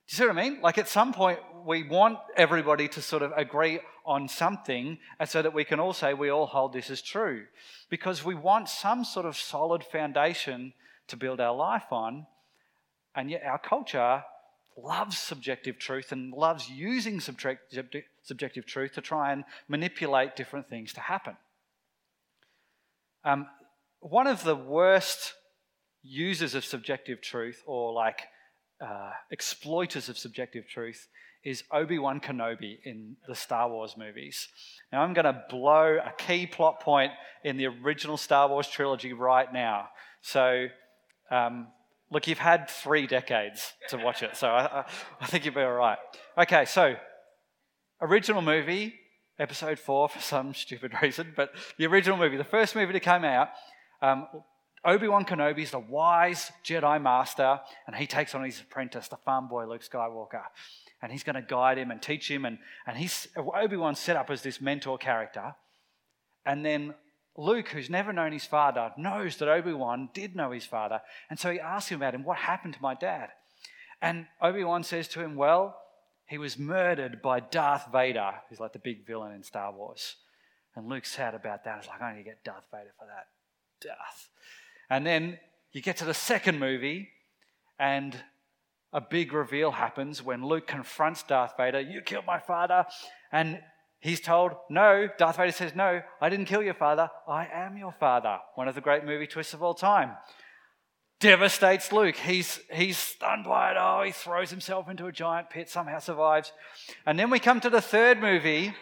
Do 0.10 0.13
you 0.13 0.18
see 0.18 0.28
what 0.28 0.38
I 0.38 0.50
mean? 0.50 0.60
Like 0.62 0.78
at 0.78 0.90
some 0.90 1.13
point, 1.13 1.40
we 1.66 1.84
want 1.84 2.18
everybody 2.36 2.90
to 2.90 3.01
sort 3.01 3.22
of 3.22 3.32
agree 3.38 3.80
on 4.06 4.28
something 4.28 4.98
so 5.25 5.42
that 5.42 5.54
we 5.54 5.63
can 5.63 5.80
all 5.80 5.94
say 5.94 6.13
we 6.13 6.30
all 6.30 6.48
hold 6.48 6.74
this 6.74 6.90
as 6.90 7.01
true. 7.01 7.46
Because 7.90 8.25
we 8.25 8.36
want 8.36 8.68
some 8.68 9.06
sort 9.06 9.25
of 9.25 9.38
solid 9.38 9.84
foundation 9.86 10.74
to 11.08 11.16
build 11.16 11.40
our 11.40 11.56
life 11.56 11.92
on. 11.92 12.28
And 13.16 13.32
yet 13.32 13.44
our 13.46 13.60
culture 13.60 14.24
loves 14.75 15.18
subjective 15.18 15.80
truth 15.80 16.12
and 16.12 16.34
loves 16.34 16.70
using 16.70 17.22
subjective 17.22 18.66
truth 18.66 18.94
to 18.94 19.01
try 19.01 19.32
and 19.32 19.46
manipulate 19.70 20.36
different 20.36 20.68
things 20.68 20.92
to 20.94 21.00
happen. 21.00 21.38
Um, 23.24 23.48
one 24.00 24.28
of 24.28 24.44
the 24.44 24.56
worst 24.56 25.34
users 26.04 26.56
of 26.56 26.66
subjective 26.66 27.22
truth 27.22 27.62
or 27.66 27.94
like 27.94 28.22
uh, 28.84 29.12
exploiters 29.32 30.10
of 30.10 30.18
subjective 30.18 30.68
truth 30.68 31.08
is 31.44 31.63
Obi 31.72 31.98
Wan 32.00 32.20
Kenobi 32.20 32.78
in 32.84 33.16
the 33.28 33.36
Star 33.36 33.70
Wars 33.70 33.96
movies. 33.98 34.48
Now, 34.92 35.01
I'm 35.01 35.13
going 35.13 35.25
to 35.25 35.44
blow 35.50 35.98
a 35.98 36.13
key 36.18 36.46
plot 36.46 36.80
point 36.82 37.12
in 37.44 37.58
the 37.58 37.68
original 37.68 38.18
Star 38.18 38.48
Wars 38.48 38.68
trilogy 38.68 39.13
right 39.13 39.51
now. 39.51 39.90
So, 40.22 40.68
um, 41.32 41.68
look, 42.12 42.28
you've 42.28 42.38
had 42.38 42.70
three 42.70 43.08
decades 43.08 43.74
to 43.90 43.98
watch 43.98 44.22
it, 44.22 44.36
so 44.36 44.50
I, 44.50 44.86
I 45.20 45.25
think 45.25 45.46
you'll 45.46 45.56
be 45.56 45.62
all 45.62 45.74
right. 45.74 45.98
Okay, 46.38 46.66
so 46.66 46.96
original 48.01 48.42
movie, 48.42 48.94
episode 49.41 49.79
four 49.79 50.07
for 50.07 50.19
some 50.19 50.53
stupid 50.53 50.93
reason, 51.01 51.33
but 51.36 51.51
the 51.77 51.88
original 51.88 52.17
movie, 52.17 52.38
the 52.38 52.43
first 52.43 52.75
movie 52.75 52.93
that 52.93 53.01
came 53.01 53.25
out, 53.25 53.50
um, 54.01 54.27
Obi 54.83 55.07
Wan 55.07 55.25
Kenobi 55.25 55.60
is 55.60 55.71
the 55.71 55.79
wise 55.79 56.51
Jedi 56.63 57.01
master, 57.01 57.60
and 57.86 57.95
he 57.95 58.07
takes 58.07 58.33
on 58.33 58.43
his 58.43 58.60
apprentice, 58.60 59.07
the 59.07 59.17
farm 59.17 59.48
boy 59.48 59.67
Luke 59.67 59.83
Skywalker. 59.83 60.43
And 61.03 61.12
he's 61.12 61.24
going 61.24 61.36
to 61.36 61.41
guide 61.41 61.77
him 61.77 61.91
and 61.91 62.01
teach 62.01 62.29
him. 62.29 62.45
And, 62.45 62.60
and 62.88 62.98
he's, 62.98 63.27
Obi 63.36 63.75
Wan's 63.75 64.00
set 64.00 64.15
up 64.15 64.29
as 64.29 64.41
this 64.41 64.62
mentor 64.62 64.98
character. 64.98 65.55
And 66.45 66.65
then 66.65 66.95
Luke, 67.38 67.69
who's 67.69 67.89
never 67.89 68.12
known 68.12 68.31
his 68.31 68.45
father, 68.45 68.91
knows 68.98 69.38
that 69.38 69.50
Obi 69.50 69.74
Wan 69.74 70.10
did 70.13 70.36
know 70.36 70.51
his 70.51 70.65
father. 70.65 71.01
And 71.29 71.39
so 71.39 71.51
he 71.51 71.60
asks 71.60 71.91
him 71.91 71.98
about 71.98 72.15
him, 72.15 72.24
What 72.24 72.38
happened 72.38 72.75
to 72.75 72.81
my 72.81 72.95
dad? 72.95 73.29
And 74.01 74.25
Obi 74.41 74.63
Wan 74.63 74.83
says 74.83 75.07
to 75.10 75.21
him, 75.21 75.36
Well, 75.36 75.75
he 76.31 76.38
was 76.38 76.57
murdered 76.57 77.21
by 77.21 77.41
Darth 77.41 77.91
Vader, 77.91 78.31
who's 78.47 78.61
like 78.61 78.71
the 78.71 78.79
big 78.79 79.05
villain 79.05 79.33
in 79.33 79.43
Star 79.43 79.69
Wars. 79.73 80.15
And 80.77 80.88
Luke's 80.88 81.11
sad 81.11 81.35
about 81.35 81.65
that. 81.65 81.81
He's 81.81 81.89
like, 81.89 82.01
I 82.01 82.13
need 82.13 82.19
to 82.19 82.23
get 82.23 82.41
Darth 82.45 82.63
Vader 82.71 82.93
for 82.97 83.05
that. 83.05 83.27
Darth. 83.85 84.29
And 84.89 85.05
then 85.05 85.39
you 85.73 85.81
get 85.81 85.97
to 85.97 86.05
the 86.05 86.13
second 86.13 86.57
movie, 86.57 87.09
and 87.77 88.15
a 88.93 89.01
big 89.01 89.33
reveal 89.33 89.71
happens 89.71 90.23
when 90.23 90.45
Luke 90.45 90.67
confronts 90.67 91.21
Darth 91.23 91.57
Vader. 91.57 91.81
You 91.81 92.00
killed 92.01 92.25
my 92.25 92.39
father. 92.39 92.85
And 93.33 93.59
he's 94.00 94.21
told, 94.21 94.53
No. 94.69 95.09
Darth 95.17 95.35
Vader 95.35 95.51
says, 95.51 95.75
No, 95.75 96.01
I 96.21 96.29
didn't 96.29 96.45
kill 96.45 96.63
your 96.63 96.75
father. 96.75 97.09
I 97.27 97.45
am 97.51 97.75
your 97.75 97.93
father. 98.00 98.38
One 98.55 98.69
of 98.69 98.75
the 98.75 98.81
great 98.81 99.03
movie 99.03 99.27
twists 99.27 99.53
of 99.53 99.61
all 99.61 99.73
time. 99.73 100.11
Devastates 101.22 101.92
Luke. 101.92 102.16
He's, 102.16 102.60
he's 102.74 102.98
stunned 102.98 103.46
by 103.46 103.72
it. 103.72 103.78
Oh, 103.80 104.01
he 104.04 104.12
throws 104.12 104.50
himself 104.50 104.90
into 104.90 105.06
a 105.06 105.12
giant 105.12 105.51
pit, 105.51 105.70
somehow 105.70 106.00
survives. 106.00 106.51
And 107.06 107.18
then 107.18 107.30
we 107.30 107.40
come 107.40 107.60
to 107.62 107.70
the 107.70 107.80
third 107.80 108.20
movie, 108.20 108.74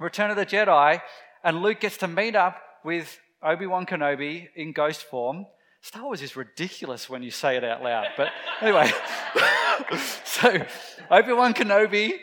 Return 0.00 0.30
of 0.30 0.36
the 0.36 0.46
Jedi, 0.46 1.02
and 1.44 1.60
Luke 1.62 1.80
gets 1.80 1.98
to 1.98 2.08
meet 2.08 2.34
up 2.34 2.56
with 2.82 3.20
Obi 3.42 3.66
Wan 3.66 3.84
Kenobi 3.84 4.48
in 4.56 4.72
ghost 4.72 5.02
form. 5.02 5.44
Star 5.82 6.04
Wars 6.04 6.22
is 6.22 6.34
ridiculous 6.34 7.10
when 7.10 7.22
you 7.22 7.30
say 7.30 7.58
it 7.58 7.62
out 7.62 7.82
loud. 7.82 8.06
But 8.16 8.32
anyway, 8.62 8.90
so 10.24 10.64
Obi 11.10 11.32
Wan 11.34 11.52
Kenobi 11.52 12.14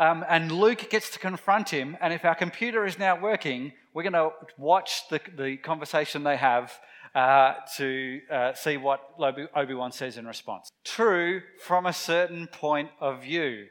um, 0.00 0.24
and 0.28 0.50
Luke 0.50 0.90
gets 0.90 1.08
to 1.10 1.20
confront 1.20 1.68
him. 1.68 1.96
And 2.00 2.12
if 2.12 2.24
our 2.24 2.34
computer 2.34 2.84
is 2.84 2.98
now 2.98 3.18
working, 3.18 3.72
we're 3.94 4.02
going 4.02 4.12
to 4.14 4.30
watch 4.56 5.08
the, 5.08 5.20
the 5.36 5.56
conversation 5.56 6.24
they 6.24 6.36
have 6.36 6.72
uh, 7.14 7.54
to 7.76 8.20
uh, 8.30 8.52
see 8.54 8.76
what 8.76 9.00
Obi 9.18 9.74
Wan 9.74 9.92
says 9.92 10.16
in 10.16 10.26
response. 10.26 10.70
True 10.84 11.42
from 11.60 11.86
a 11.86 11.92
certain 11.92 12.46
point 12.46 12.90
of 13.00 13.22
view. 13.22 13.66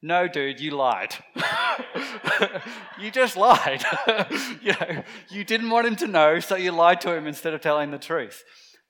No, 0.00 0.28
dude, 0.28 0.60
you 0.60 0.70
lied. 0.72 1.14
you 3.00 3.10
just 3.10 3.36
lied. 3.36 3.82
you 4.62 4.72
know, 4.72 5.02
you 5.28 5.42
didn't 5.42 5.70
want 5.70 5.88
him 5.88 5.96
to 5.96 6.06
know, 6.06 6.38
so 6.38 6.54
you 6.54 6.70
lied 6.70 7.00
to 7.00 7.12
him 7.12 7.26
instead 7.26 7.52
of 7.52 7.60
telling 7.60 7.90
the 7.90 7.98
truth. 7.98 8.44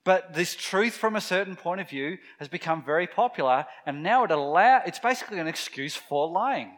But 0.05 0.33
this 0.33 0.55
truth 0.55 0.93
from 0.93 1.15
a 1.15 1.21
certain 1.21 1.55
point 1.55 1.81
of 1.81 1.89
view 1.89 2.19
has 2.37 2.47
become 2.47 2.83
very 2.83 3.07
popular, 3.07 3.65
and 3.85 4.03
now 4.03 4.23
it 4.23 4.31
allow 4.31 4.81
it's 4.85 4.99
basically 4.99 5.39
an 5.39 5.47
excuse 5.47 5.95
for 5.95 6.29
lying. 6.29 6.71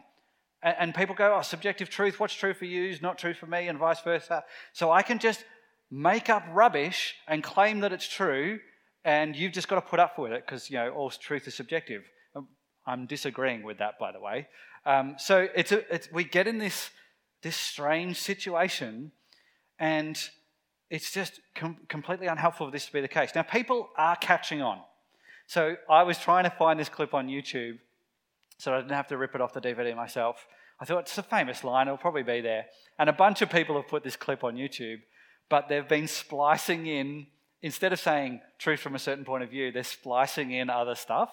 And, 0.62 0.76
and 0.78 0.94
people 0.94 1.14
go, 1.14 1.36
"Oh, 1.36 1.42
subjective 1.42 1.90
truth. 1.90 2.18
What's 2.18 2.34
true 2.34 2.54
for 2.54 2.64
you 2.64 2.88
is 2.88 3.02
not 3.02 3.18
true 3.18 3.34
for 3.34 3.46
me, 3.46 3.68
and 3.68 3.78
vice 3.78 4.00
versa." 4.00 4.44
So 4.72 4.90
I 4.90 5.02
can 5.02 5.18
just 5.18 5.44
make 5.92 6.30
up 6.30 6.42
rubbish 6.50 7.14
and 7.28 7.44
claim 7.44 7.80
that 7.80 7.92
it's 7.92 8.08
true, 8.08 8.58
and 9.04 9.36
you've 9.36 9.52
just 9.52 9.68
got 9.68 9.76
to 9.76 9.82
put 9.82 10.00
up 10.00 10.18
with 10.18 10.32
it 10.32 10.44
because 10.44 10.70
you 10.70 10.76
know 10.76 10.90
all 10.90 11.10
truth 11.10 11.46
is 11.46 11.54
subjective. 11.54 12.02
I'm 12.84 13.06
disagreeing 13.06 13.62
with 13.62 13.78
that, 13.78 13.96
by 14.00 14.10
the 14.10 14.18
way. 14.18 14.48
Um, 14.84 15.14
so 15.16 15.46
it's, 15.54 15.70
a, 15.70 15.94
it's 15.94 16.10
we 16.10 16.24
get 16.24 16.48
in 16.48 16.58
this, 16.58 16.90
this 17.42 17.54
strange 17.54 18.20
situation, 18.20 19.12
and 19.78 20.18
it's 20.90 21.12
just 21.12 21.40
com- 21.54 21.76
completely 21.88 22.26
unhelpful 22.26 22.66
for 22.66 22.72
this 22.72 22.86
to 22.86 22.92
be 22.92 23.00
the 23.00 23.06
case. 23.06 23.30
Now, 23.36 23.42
people 23.42 23.90
are 23.96 24.16
catching 24.16 24.62
on. 24.62 24.80
So 25.46 25.76
I 25.88 26.02
was 26.02 26.18
trying 26.18 26.42
to 26.42 26.50
find 26.50 26.80
this 26.80 26.88
clip 26.88 27.14
on 27.14 27.28
YouTube 27.28 27.78
so 28.62 28.72
I 28.72 28.76
didn't 28.76 28.92
have 28.92 29.08
to 29.08 29.16
rip 29.16 29.34
it 29.34 29.40
off 29.40 29.52
the 29.52 29.60
DVD 29.60 29.96
myself. 29.96 30.46
I 30.78 30.84
thought 30.84 31.00
it's 31.00 31.18
a 31.18 31.22
famous 31.22 31.64
line, 31.64 31.88
it'll 31.88 31.98
probably 31.98 32.22
be 32.22 32.40
there. 32.40 32.66
And 32.96 33.10
a 33.10 33.12
bunch 33.12 33.42
of 33.42 33.50
people 33.50 33.74
have 33.74 33.88
put 33.88 34.04
this 34.04 34.14
clip 34.14 34.44
on 34.44 34.54
YouTube, 34.54 35.00
but 35.52 35.68
they've 35.68 35.86
been 35.86 36.08
splicing 36.08 36.86
in, 36.86 37.26
instead 37.60 37.92
of 37.92 38.00
saying 38.00 38.40
truth 38.58 38.80
from 38.80 38.94
a 38.94 38.98
certain 38.98 39.22
point 39.22 39.42
of 39.42 39.50
view, 39.50 39.70
they're 39.70 39.84
splicing 39.84 40.50
in 40.50 40.70
other 40.70 40.94
stuff. 40.94 41.30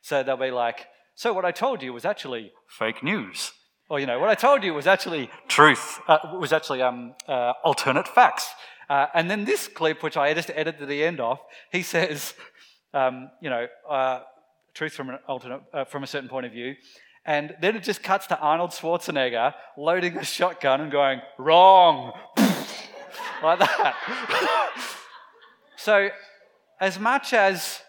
So 0.00 0.24
they'll 0.24 0.36
be 0.36 0.50
like, 0.50 0.88
so 1.14 1.32
what 1.32 1.44
I 1.44 1.52
told 1.52 1.80
you 1.80 1.92
was 1.92 2.04
actually 2.04 2.50
fake 2.66 3.04
news. 3.04 3.52
Or, 3.88 4.00
you 4.00 4.06
know, 4.06 4.18
what 4.18 4.30
I 4.30 4.34
told 4.34 4.64
you 4.64 4.74
was 4.74 4.88
actually 4.88 5.30
truth, 5.46 6.00
uh, 6.08 6.18
was 6.40 6.52
actually 6.52 6.82
um, 6.82 7.14
uh, 7.28 7.52
alternate 7.62 8.08
facts. 8.08 8.50
Uh, 8.90 9.06
and 9.14 9.30
then 9.30 9.44
this 9.44 9.68
clip, 9.68 10.02
which 10.02 10.16
I 10.16 10.34
just 10.34 10.50
edited 10.50 10.88
the 10.88 11.04
end 11.04 11.20
off, 11.20 11.38
he 11.70 11.82
says, 11.94 12.34
um, 12.92 13.30
you 13.40 13.48
know, 13.48 13.68
uh, 13.88 14.22
truth 14.74 14.92
from, 14.92 15.10
an 15.10 15.20
alternate, 15.28 15.60
uh, 15.72 15.84
from 15.84 16.02
a 16.02 16.08
certain 16.08 16.28
point 16.28 16.46
of 16.46 16.52
view. 16.52 16.74
And 17.24 17.54
then 17.60 17.76
it 17.76 17.84
just 17.84 18.02
cuts 18.02 18.26
to 18.26 18.38
Arnold 18.40 18.70
Schwarzenegger 18.70 19.54
loading 19.76 20.16
a 20.16 20.24
shotgun 20.24 20.80
and 20.80 20.90
going, 20.90 21.20
wrong, 21.38 22.12
like 23.42 23.58
that. 23.58 23.96
so, 25.76 26.08
as 26.80 26.98
much 26.98 27.32
as 27.32 27.80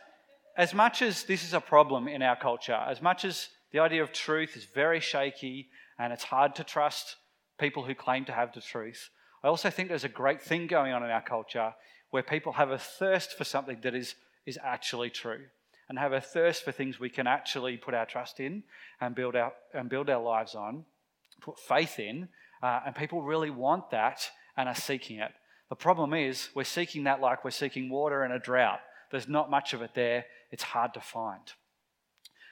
as 0.56 0.74
much 0.74 1.02
as 1.02 1.24
this 1.24 1.44
is 1.44 1.54
a 1.54 1.60
problem 1.60 2.08
in 2.08 2.22
our 2.22 2.36
culture, 2.36 2.80
as 2.88 3.02
much 3.02 3.26
as 3.26 3.50
the 3.72 3.80
idea 3.80 4.04
of 4.04 4.14
truth 4.14 4.56
is 4.56 4.66
very 4.66 5.00
shaky 5.00 5.70
and 5.98 6.14
it's 6.14 6.24
hard 6.24 6.56
to 6.56 6.64
trust 6.64 7.16
people 7.58 7.84
who 7.84 7.96
claim 7.96 8.24
to 8.26 8.32
have 8.32 8.54
the 8.54 8.62
truth, 8.62 9.10
I 9.44 9.48
also 9.48 9.70
think 9.70 9.90
there's 9.90 10.04
a 10.04 10.10
great 10.10 10.42
thing 10.42 10.68
going 10.68 10.94
on 10.94 11.04
in 11.04 11.10
our 11.10 11.24
culture 11.24 11.74
where 12.12 12.24
people 12.24 12.54
have 12.54 12.70
a 12.70 12.78
thirst 12.78 13.36
for 13.36 13.44
something 13.44 13.80
that 13.82 13.96
is, 13.96 14.16
is 14.46 14.60
actually 14.64 15.10
true 15.10 15.46
and 15.90 15.98
have 15.98 16.14
a 16.14 16.22
thirst 16.22 16.64
for 16.64 16.72
things 16.72 17.00
we 17.00 17.10
can 17.10 17.28
actually 17.28 17.76
put 17.76 17.94
our 17.94 18.06
trust 18.06 18.40
in 18.40 18.64
and 19.02 19.16
build 19.16 19.36
our, 19.36 19.52
and 19.74 19.90
build 19.90 20.10
our 20.10 20.22
lives 20.22 20.56
on, 20.56 20.86
put 21.42 21.60
faith 21.60 22.00
in, 22.00 22.30
uh, 22.62 22.82
and 22.86 22.96
people 22.96 23.22
really 23.22 23.50
want 23.50 23.90
that 23.90 24.30
and 24.56 24.70
are 24.70 24.76
seeking 24.76 25.20
it. 25.20 25.32
The 25.74 25.78
problem 25.78 26.14
is, 26.14 26.50
we're 26.54 26.66
seeking 26.66 27.06
that 27.06 27.20
like 27.20 27.44
we're 27.44 27.50
seeking 27.50 27.90
water 27.90 28.24
in 28.24 28.32
a 28.32 28.38
drought. 28.38 28.82
There's 29.10 29.28
not 29.28 29.50
much 29.50 29.74
of 29.74 29.82
it 29.82 29.96
there, 29.96 30.26
it's 30.52 30.62
hard 30.62 30.94
to 30.94 31.02
find. 31.02 31.42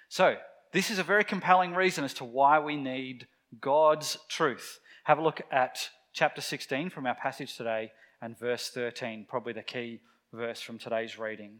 So, 0.09 0.37
this 0.73 0.89
is 0.89 0.97
a 0.97 1.03
very 1.03 1.23
compelling 1.23 1.75
reason 1.75 2.03
as 2.03 2.15
to 2.15 2.25
why 2.25 2.57
we 2.57 2.75
need 2.75 3.27
God's 3.59 4.17
truth. 4.27 4.79
Have 5.03 5.19
a 5.19 5.21
look 5.21 5.39
at 5.51 5.87
chapter 6.13 6.41
16 6.41 6.89
from 6.89 7.05
our 7.05 7.13
passage 7.13 7.55
today 7.55 7.91
and 8.23 8.39
verse 8.39 8.69
13, 8.69 9.27
probably 9.29 9.53
the 9.53 9.61
key 9.61 9.99
verse 10.33 10.59
from 10.59 10.79
today's 10.79 11.19
reading. 11.19 11.59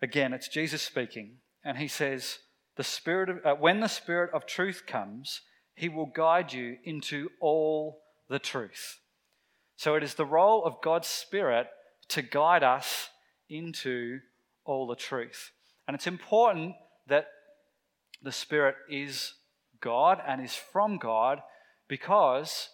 Again, 0.00 0.32
it's 0.32 0.48
Jesus 0.48 0.80
speaking, 0.80 1.32
and 1.62 1.76
he 1.76 1.86
says, 1.86 2.38
the 2.78 2.82
spirit 2.82 3.28
of, 3.28 3.44
uh, 3.44 3.54
When 3.56 3.80
the 3.80 3.88
Spirit 3.88 4.30
of 4.32 4.46
truth 4.46 4.84
comes, 4.86 5.42
he 5.74 5.90
will 5.90 6.06
guide 6.06 6.54
you 6.54 6.78
into 6.82 7.28
all 7.40 8.00
the 8.30 8.38
truth. 8.38 9.00
So 9.80 9.94
it 9.94 10.02
is 10.02 10.12
the 10.12 10.26
role 10.26 10.62
of 10.66 10.82
God's 10.82 11.08
Spirit 11.08 11.66
to 12.08 12.20
guide 12.20 12.62
us 12.62 13.08
into 13.48 14.18
all 14.66 14.86
the 14.86 14.94
truth. 14.94 15.52
And 15.88 15.94
it's 15.94 16.06
important 16.06 16.74
that 17.06 17.28
the 18.22 18.30
Spirit 18.30 18.74
is 18.90 19.32
God 19.80 20.20
and 20.28 20.44
is 20.44 20.54
from 20.54 20.98
God 20.98 21.40
because 21.88 22.68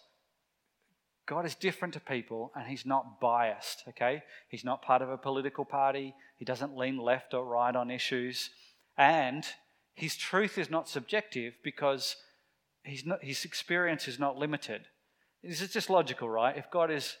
God 1.25 1.45
is 1.45 1.55
different 1.55 1.93
to 1.93 2.01
people 2.01 2.51
and 2.57 2.67
he's 2.67 2.85
not 2.85 3.21
biased, 3.21 3.83
okay? 3.87 4.21
He's 4.49 4.65
not 4.65 4.81
part 4.81 5.01
of 5.01 5.09
a 5.09 5.17
political 5.17 5.63
party. 5.63 6.13
He 6.35 6.43
doesn't 6.43 6.75
lean 6.75 6.97
left 6.97 7.33
or 7.33 7.45
right 7.45 7.73
on 7.73 7.89
issues. 7.89 8.49
And 8.97 9.45
his 9.93 10.17
truth 10.17 10.57
is 10.57 10.69
not 10.69 10.89
subjective 10.89 11.53
because 11.63 12.17
not, 13.05 13.23
his 13.23 13.45
experience 13.45 14.09
is 14.09 14.19
not 14.19 14.35
limited. 14.35 14.81
This 15.47 15.61
is 15.61 15.71
just 15.71 15.89
logical, 15.89 16.29
right? 16.29 16.57
If 16.57 16.69
God 16.69 16.91
is, 16.91 17.15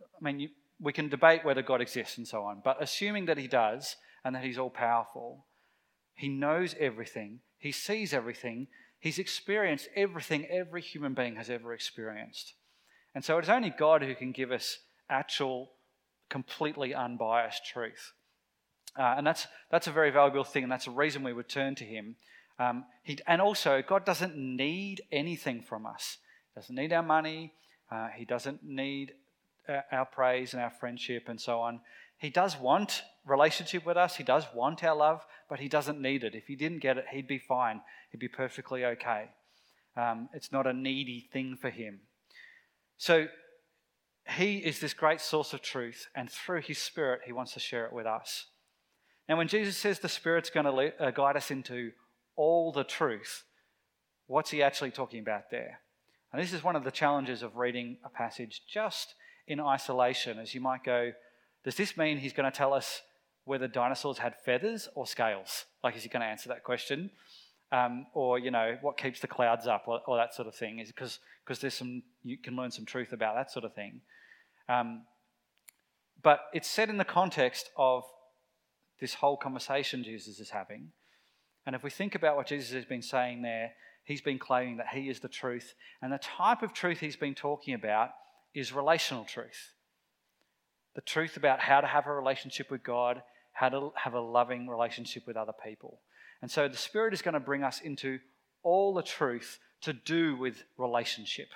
I 0.00 0.24
mean, 0.24 0.40
you, 0.40 0.48
we 0.80 0.94
can 0.94 1.10
debate 1.10 1.44
whether 1.44 1.60
God 1.60 1.82
exists 1.82 2.16
and 2.16 2.26
so 2.26 2.42
on, 2.44 2.62
but 2.64 2.82
assuming 2.82 3.26
that 3.26 3.36
he 3.36 3.46
does 3.46 3.96
and 4.24 4.34
that 4.34 4.44
he's 4.44 4.56
all 4.56 4.70
powerful, 4.70 5.44
he 6.14 6.28
knows 6.28 6.74
everything, 6.80 7.40
he 7.58 7.70
sees 7.70 8.14
everything, 8.14 8.66
he's 8.98 9.18
experienced 9.18 9.88
everything 9.94 10.46
every 10.46 10.80
human 10.80 11.12
being 11.12 11.36
has 11.36 11.50
ever 11.50 11.74
experienced. 11.74 12.54
And 13.14 13.22
so 13.22 13.36
it's 13.36 13.50
only 13.50 13.70
God 13.70 14.02
who 14.02 14.14
can 14.14 14.32
give 14.32 14.50
us 14.50 14.78
actual, 15.10 15.72
completely 16.30 16.94
unbiased 16.94 17.66
truth. 17.66 18.12
Uh, 18.98 19.14
and 19.18 19.26
that's, 19.26 19.46
that's 19.70 19.86
a 19.86 19.92
very 19.92 20.10
valuable 20.10 20.44
thing, 20.44 20.62
and 20.62 20.72
that's 20.72 20.86
a 20.86 20.90
reason 20.90 21.22
we 21.22 21.32
would 21.34 21.48
turn 21.48 21.74
to 21.74 21.84
Him. 21.84 22.16
Um, 22.58 22.84
he, 23.02 23.18
and 23.26 23.42
also, 23.42 23.82
God 23.86 24.06
doesn't 24.06 24.36
need 24.36 25.02
anything 25.10 25.60
from 25.60 25.84
us. 25.84 26.16
Doesn't 26.54 26.74
need 26.74 26.92
our 26.92 27.02
money. 27.02 27.54
Uh, 27.90 28.08
he 28.16 28.24
doesn't 28.24 28.62
need 28.62 29.12
our, 29.68 29.76
uh, 29.76 29.96
our 29.96 30.04
praise 30.06 30.54
and 30.54 30.62
our 30.62 30.70
friendship 30.70 31.24
and 31.28 31.40
so 31.40 31.60
on. 31.60 31.80
He 32.18 32.30
does 32.30 32.56
want 32.56 33.02
relationship 33.26 33.84
with 33.84 33.96
us. 33.96 34.16
He 34.16 34.24
does 34.24 34.44
want 34.54 34.84
our 34.84 34.96
love, 34.96 35.24
but 35.48 35.58
he 35.58 35.68
doesn't 35.68 36.00
need 36.00 36.24
it. 36.24 36.34
If 36.34 36.46
he 36.46 36.56
didn't 36.56 36.80
get 36.80 36.98
it, 36.98 37.06
he'd 37.10 37.26
be 37.26 37.38
fine. 37.38 37.80
He'd 38.10 38.18
be 38.18 38.28
perfectly 38.28 38.84
okay. 38.84 39.30
Um, 39.96 40.28
it's 40.32 40.52
not 40.52 40.66
a 40.66 40.72
needy 40.72 41.28
thing 41.32 41.56
for 41.60 41.70
him. 41.70 42.00
So 42.96 43.26
he 44.36 44.58
is 44.58 44.80
this 44.80 44.94
great 44.94 45.20
source 45.20 45.52
of 45.52 45.62
truth, 45.62 46.06
and 46.14 46.30
through 46.30 46.62
his 46.62 46.78
spirit, 46.78 47.22
he 47.26 47.32
wants 47.32 47.54
to 47.54 47.60
share 47.60 47.86
it 47.86 47.92
with 47.92 48.06
us. 48.06 48.46
Now, 49.28 49.36
when 49.36 49.48
Jesus 49.48 49.76
says 49.76 49.98
the 49.98 50.08
Spirit's 50.08 50.50
going 50.50 50.66
to 50.66 51.02
uh, 51.02 51.10
guide 51.10 51.36
us 51.36 51.50
into 51.50 51.92
all 52.36 52.72
the 52.72 52.84
truth, 52.84 53.44
what's 54.26 54.50
he 54.50 54.62
actually 54.62 54.90
talking 54.90 55.20
about 55.20 55.50
there? 55.50 55.80
And 56.32 56.42
this 56.42 56.52
is 56.52 56.64
one 56.64 56.76
of 56.76 56.84
the 56.84 56.90
challenges 56.90 57.42
of 57.42 57.56
reading 57.56 57.98
a 58.04 58.08
passage 58.08 58.62
just 58.66 59.14
in 59.46 59.60
isolation, 59.60 60.38
as 60.38 60.54
you 60.54 60.60
might 60.60 60.84
go, 60.84 61.12
does 61.64 61.76
this 61.76 61.96
mean 61.96 62.18
he's 62.18 62.32
going 62.32 62.50
to 62.50 62.56
tell 62.56 62.72
us 62.72 63.02
whether 63.44 63.68
dinosaurs 63.68 64.18
had 64.18 64.34
feathers 64.44 64.88
or 64.94 65.06
scales? 65.06 65.66
Like, 65.82 65.96
is 65.96 66.02
he 66.02 66.08
going 66.08 66.22
to 66.22 66.26
answer 66.26 66.48
that 66.48 66.64
question? 66.64 67.10
Um, 67.70 68.06
or, 68.14 68.38
you 68.38 68.50
know, 68.50 68.78
what 68.80 68.96
keeps 68.96 69.20
the 69.20 69.26
clouds 69.26 69.66
up 69.66 69.84
or, 69.86 70.00
or 70.06 70.16
that 70.16 70.34
sort 70.34 70.48
of 70.48 70.54
thing? 70.54 70.84
Because 70.86 71.18
there's 71.60 71.74
some 71.74 72.02
you 72.22 72.38
can 72.38 72.56
learn 72.56 72.70
some 72.70 72.84
truth 72.84 73.12
about 73.12 73.34
that 73.34 73.50
sort 73.50 73.64
of 73.64 73.74
thing. 73.74 74.00
Um, 74.68 75.02
but 76.22 76.40
it's 76.52 76.68
set 76.68 76.88
in 76.88 76.98
the 76.98 77.04
context 77.04 77.70
of 77.76 78.04
this 79.00 79.14
whole 79.14 79.36
conversation 79.36 80.04
Jesus 80.04 80.38
is 80.38 80.50
having. 80.50 80.92
And 81.66 81.74
if 81.74 81.82
we 81.82 81.90
think 81.90 82.14
about 82.14 82.36
what 82.36 82.46
Jesus 82.46 82.72
has 82.72 82.84
been 82.84 83.02
saying 83.02 83.42
there, 83.42 83.72
he's 84.04 84.20
been 84.20 84.38
claiming 84.38 84.76
that 84.78 84.88
he 84.88 85.08
is 85.08 85.20
the 85.20 85.28
truth. 85.28 85.74
And 86.00 86.12
the 86.12 86.18
type 86.18 86.62
of 86.62 86.72
truth 86.72 87.00
he's 87.00 87.16
been 87.16 87.34
talking 87.34 87.74
about 87.74 88.10
is 88.54 88.72
relational 88.72 89.24
truth 89.24 89.72
the 90.94 91.00
truth 91.00 91.36
about 91.36 91.60
how 91.60 91.80
to 91.80 91.86
have 91.86 92.06
a 92.06 92.12
relationship 92.12 92.70
with 92.70 92.82
God, 92.82 93.22
how 93.52 93.68
to 93.68 93.92
have 93.96 94.14
a 94.14 94.20
loving 94.20 94.68
relationship 94.68 95.26
with 95.26 95.36
other 95.36 95.52
people. 95.64 96.00
And 96.40 96.50
so 96.50 96.68
the 96.68 96.76
Spirit 96.76 97.14
is 97.14 97.22
going 97.22 97.34
to 97.34 97.40
bring 97.40 97.62
us 97.62 97.80
into 97.80 98.18
all 98.62 98.94
the 98.94 99.02
truth 99.02 99.58
to 99.82 99.92
do 99.92 100.36
with 100.36 100.64
relationship 100.76 101.48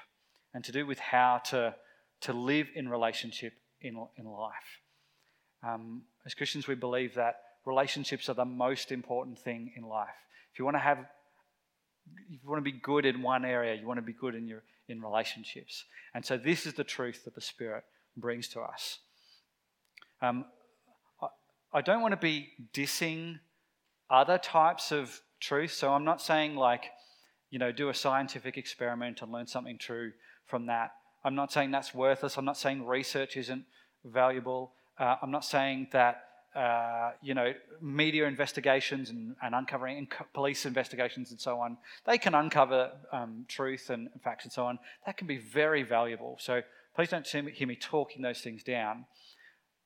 and 0.55 0.65
to 0.65 0.73
do 0.73 0.87
with 0.87 0.99
how 0.99 1.41
to, 1.47 1.75
to 2.23 2.33
live 2.33 2.69
in 2.75 2.89
relationship 2.89 3.53
in, 3.81 4.07
in 4.17 4.25
life. 4.25 4.81
Um, 5.63 6.03
as 6.25 6.35
Christians, 6.35 6.67
we 6.67 6.75
believe 6.75 7.15
that 7.15 7.41
relationships 7.65 8.29
are 8.29 8.35
the 8.35 8.45
most 8.45 8.93
important 8.93 9.39
thing 9.39 9.73
in 9.77 9.83
life. 9.83 10.09
If 10.53 10.59
you 10.59 10.65
want 10.65 10.77
to 10.77 10.81
have, 10.81 10.99
you 12.29 12.39
want 12.45 12.65
to 12.65 12.71
be 12.71 12.79
good 12.79 13.05
in 13.05 13.23
one 13.23 13.45
area, 13.45 13.75
you 13.75 13.87
want 13.87 13.99
to 13.99 14.03
be 14.03 14.13
good 14.13 14.35
in 14.35 14.47
your 14.47 14.63
in 14.89 15.01
relationships. 15.01 15.85
And 16.15 16.25
so 16.25 16.37
this 16.37 16.65
is 16.67 16.75
the 16.75 16.85
truth 16.85 17.25
that 17.25 17.35
the 17.35 17.41
Spirit 17.41 17.85
brings 18.17 18.49
to 18.49 18.61
us. 18.61 19.01
Um, 20.23 20.45
I, 21.21 21.27
I 21.73 21.81
don't 21.83 22.01
want 22.01 22.13
to 22.13 22.21
be 22.21 22.51
dissing 22.73 23.41
other 24.09 24.39
types 24.39 24.93
of 24.93 25.21
truth. 25.41 25.73
So 25.73 25.93
I'm 25.93 26.05
not 26.05 26.23
saying 26.23 26.55
like, 26.55 26.85
you 27.51 27.59
know, 27.59 27.73
do 27.73 27.89
a 27.89 27.95
scientific 27.95 28.57
experiment 28.57 29.23
and 29.23 29.33
learn 29.33 29.47
something 29.47 29.79
true 29.79 30.13
from 30.47 30.67
that. 30.67 30.93
I'm 31.25 31.35
not 31.35 31.53
saying 31.53 31.73
that's 31.73 31.93
worthless. 31.93 32.37
I'm 32.37 32.45
not 32.45 32.57
saying 32.57 32.87
research 32.87 33.37
isn't 33.37 33.65
valuable. 34.05 34.73
Uh, 34.99 35.17
I'm 35.21 35.31
not 35.31 35.45
saying 35.45 35.89
that 35.93 36.26
uh, 36.57 37.13
you 37.23 37.35
know 37.35 37.53
media 37.81 38.27
investigations 38.27 39.11
and, 39.11 39.37
and 39.43 39.55
uncovering 39.55 40.09
police 40.33 40.65
investigations 40.65 41.31
and 41.31 41.41
so 41.41 41.61
on. 41.61 41.77
They 42.07 42.19
can 42.19 42.35
uncover 42.35 42.93
um, 43.13 43.45
truth 43.47 43.91
and 43.91 44.09
facts 44.25 44.45
and 44.45 44.53
so 44.53 44.65
on. 44.65 44.79
That 45.05 45.17
can 45.17 45.27
be 45.27 45.37
very 45.37 45.83
valuable. 45.83 46.39
So 46.41 46.63
please 46.95 47.11
don't 47.11 47.27
hear 47.27 47.69
me 47.69 47.77
talking 47.77 48.23
those 48.23 48.41
things 48.41 48.63
down. 48.63 49.05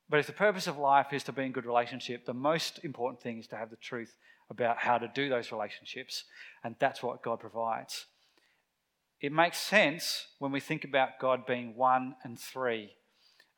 But 0.09 0.21
if 0.21 0.27
the 0.27 0.33
purpose 0.33 0.67
of 0.67 0.77
life 0.79 1.13
is 1.13 1.23
to 1.25 1.33
be 1.33 1.45
in 1.45 1.53
good 1.53 1.67
relationship, 1.67 2.27
the 2.27 2.35
most 2.35 2.81
important 2.85 3.23
thing 3.23 3.39
is 3.39 3.47
to 3.49 3.57
have 3.57 3.71
the 3.71 3.77
truth 3.77 4.17
about 4.49 4.79
how 4.79 4.99
to 4.99 5.09
do 5.15 5.29
those 5.29 5.53
relationships. 5.53 6.25
And 6.65 6.75
that's 6.79 7.03
what 7.03 7.23
God 7.23 7.39
provides. 7.39 8.07
It 9.21 9.33
makes 9.33 9.59
sense 9.59 10.27
when 10.39 10.51
we 10.51 10.61
think 10.61 10.85
about 10.85 11.21
God 11.21 11.47
being 11.47 11.77
one 11.77 12.17
and 12.25 12.39
three. 12.39 12.91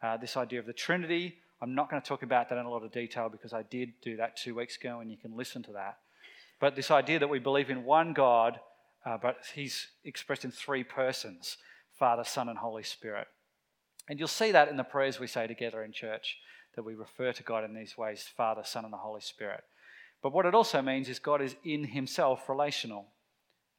Uh, 0.02 0.16
this 0.16 0.36
idea 0.36 0.58
of 0.58 0.66
the 0.66 0.72
Trinity, 0.72 1.38
I'm 1.62 1.76
not 1.76 1.88
going 1.88 2.02
to 2.02 2.06
talk 2.06 2.24
about 2.24 2.48
that 2.48 2.58
in 2.58 2.66
a 2.66 2.70
lot 2.70 2.82
of 2.82 2.90
detail 2.90 3.28
because 3.28 3.52
I 3.52 3.62
did 3.62 3.92
do 4.02 4.16
that 4.16 4.36
two 4.36 4.56
weeks 4.56 4.76
ago 4.76 4.98
and 4.98 5.08
you 5.08 5.16
can 5.16 5.36
listen 5.36 5.62
to 5.62 5.72
that. 5.74 5.98
But 6.60 6.74
this 6.74 6.90
idea 6.90 7.20
that 7.20 7.30
we 7.30 7.38
believe 7.38 7.70
in 7.70 7.84
one 7.84 8.12
God, 8.12 8.58
uh, 9.06 9.16
but 9.22 9.36
He's 9.54 9.86
expressed 10.04 10.44
in 10.44 10.50
three 10.50 10.82
persons 10.82 11.56
Father, 11.96 12.24
Son, 12.24 12.48
and 12.48 12.58
Holy 12.58 12.82
Spirit. 12.82 13.28
And 14.08 14.18
you'll 14.18 14.26
see 14.26 14.50
that 14.50 14.68
in 14.68 14.76
the 14.76 14.82
prayers 14.82 15.20
we 15.20 15.28
say 15.28 15.46
together 15.46 15.84
in 15.84 15.92
church, 15.92 16.36
that 16.74 16.84
we 16.84 16.94
refer 16.94 17.32
to 17.32 17.42
God 17.44 17.62
in 17.62 17.74
these 17.74 17.96
ways 17.96 18.28
Father, 18.36 18.62
Son, 18.64 18.84
and 18.84 18.92
the 18.92 18.98
Holy 18.98 19.20
Spirit. 19.20 19.62
But 20.20 20.32
what 20.32 20.46
it 20.46 20.54
also 20.54 20.82
means 20.82 21.08
is 21.08 21.20
God 21.20 21.40
is 21.40 21.54
in 21.64 21.84
himself 21.84 22.48
relational. 22.48 23.06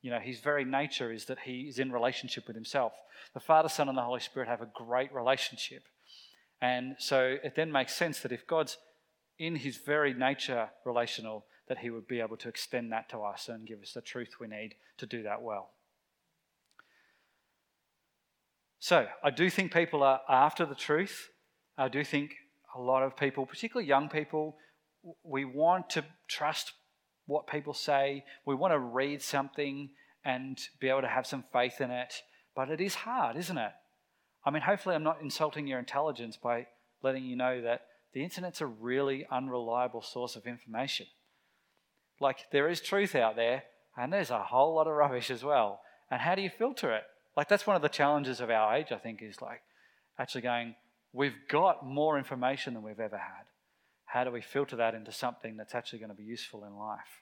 You 0.02 0.12
know, 0.12 0.19
his 0.19 0.39
very 0.39 0.63
nature 0.63 1.12
is 1.12 1.26
that 1.26 1.39
he 1.39 1.63
is 1.63 1.80
in 1.80 1.91
relationship 1.91 2.48
with 2.48 2.56
himself. 2.56 2.93
The 3.34 3.41
Father, 3.41 3.67
Son, 3.67 3.89
and 3.89 3.98
the 3.98 4.04
Holy 4.04 4.22
Spirit 4.22 4.48
have 4.48 4.62
a 4.62 4.69
great 4.74 5.13
relationship. 5.13 5.84
And 6.63 6.95
so 6.97 7.36
it 7.43 7.56
then 7.58 7.73
makes 7.73 7.93
sense 7.93 8.21
that 8.21 8.32
if 8.32 8.47
God's 8.47 8.78
in 9.38 9.58
his 9.58 9.76
very 9.76 10.13
nature 10.13 10.69
relational, 10.86 11.45
that 11.67 11.80
he 11.80 11.89
would 11.89 12.08
be 12.08 12.21
able 12.21 12.38
to 12.38 12.47
extend 12.47 12.89
that 12.93 13.10
to 13.10 13.19
us 13.19 13.49
and 13.49 13.67
give 13.67 13.82
us 13.82 13.91
the 13.91 13.99
truth 13.99 14.36
we 14.39 14.47
need 14.47 14.76
to 14.97 15.06
do 15.06 15.23
that 15.23 15.41
well. 15.41 15.71
So 18.80 19.08
I 19.21 19.30
do 19.30 19.49
think 19.49 19.73
people 19.73 20.04
are 20.04 20.21
after 20.30 20.65
the 20.65 20.73
truth. 20.73 21.28
I 21.78 21.89
do 21.89 22.02
think 22.06 22.32
a 22.73 22.80
lot 22.80 23.04
of 23.04 23.17
people, 23.17 23.45
particularly 23.45 23.89
young 23.89 24.08
people, 24.08 24.56
we 25.21 25.43
want 25.43 25.89
to 25.91 26.06
trust 26.30 26.71
what 27.26 27.45
people 27.45 27.73
say. 27.73 28.23
We 28.45 28.56
want 28.56 28.71
to 28.71 28.80
read 28.80 29.21
something 29.21 29.89
and 30.23 30.58
be 30.80 30.88
able 30.88 31.02
to 31.02 31.10
have 31.10 31.28
some 31.28 31.43
faith 31.52 31.82
in 31.82 31.91
it. 31.91 32.13
But 32.56 32.69
it 32.69 32.80
is 32.80 32.95
hard, 32.95 33.36
isn't 33.36 33.58
it? 33.58 33.71
I 34.45 34.51
mean, 34.51 34.63
hopefully, 34.63 34.95
I'm 34.95 35.03
not 35.03 35.21
insulting 35.21 35.67
your 35.67 35.79
intelligence 35.79 36.38
by 36.38 36.67
letting 37.01 37.23
you 37.23 37.36
know 37.36 37.62
that 37.62 37.82
the 38.13 38.23
internet's 38.23 38.62
a 38.62 38.67
really 38.67 39.25
unreliable 39.32 40.01
source 40.01 40.36
of 40.36 40.45
information. 40.45 41.08
Like, 42.19 42.51
there 42.51 42.69
is 42.69 42.82
truth 42.82 43.15
out 43.15 43.36
there, 43.36 43.63
and 43.97 44.12
there's 44.12 44.29
a 44.29 44.43
whole 44.43 44.75
lot 44.75 44.88
of 44.88 44.93
rubbish 44.93 45.29
as 45.29 45.43
well. 45.43 45.82
And 46.10 46.21
how 46.21 46.36
do 46.36 46.41
you 46.41 46.49
filter 46.49 46.93
it? 46.93 47.03
Like 47.36 47.49
that's 47.49 47.65
one 47.65 47.75
of 47.75 47.82
the 47.82 47.89
challenges 47.89 48.39
of 48.39 48.49
our 48.49 48.75
age, 48.75 48.91
I 48.91 48.97
think, 48.97 49.21
is 49.21 49.41
like 49.41 49.62
actually 50.19 50.41
going, 50.41 50.75
we've 51.12 51.36
got 51.49 51.86
more 51.86 52.17
information 52.17 52.73
than 52.73 52.84
we've 52.84 52.99
ever 52.99 53.17
had. 53.17 53.45
How 54.06 54.23
do 54.23 54.32
we 54.32 54.41
filter 54.41 54.75
that 54.75 54.93
into 54.93 55.12
something 55.12 55.58
that's 55.58 55.73
actually 55.73 55.99
going 55.99 56.12
to 56.12 56.15
be 56.15 56.23
useful 56.23 56.65
in 56.65 56.75
life? 56.75 57.21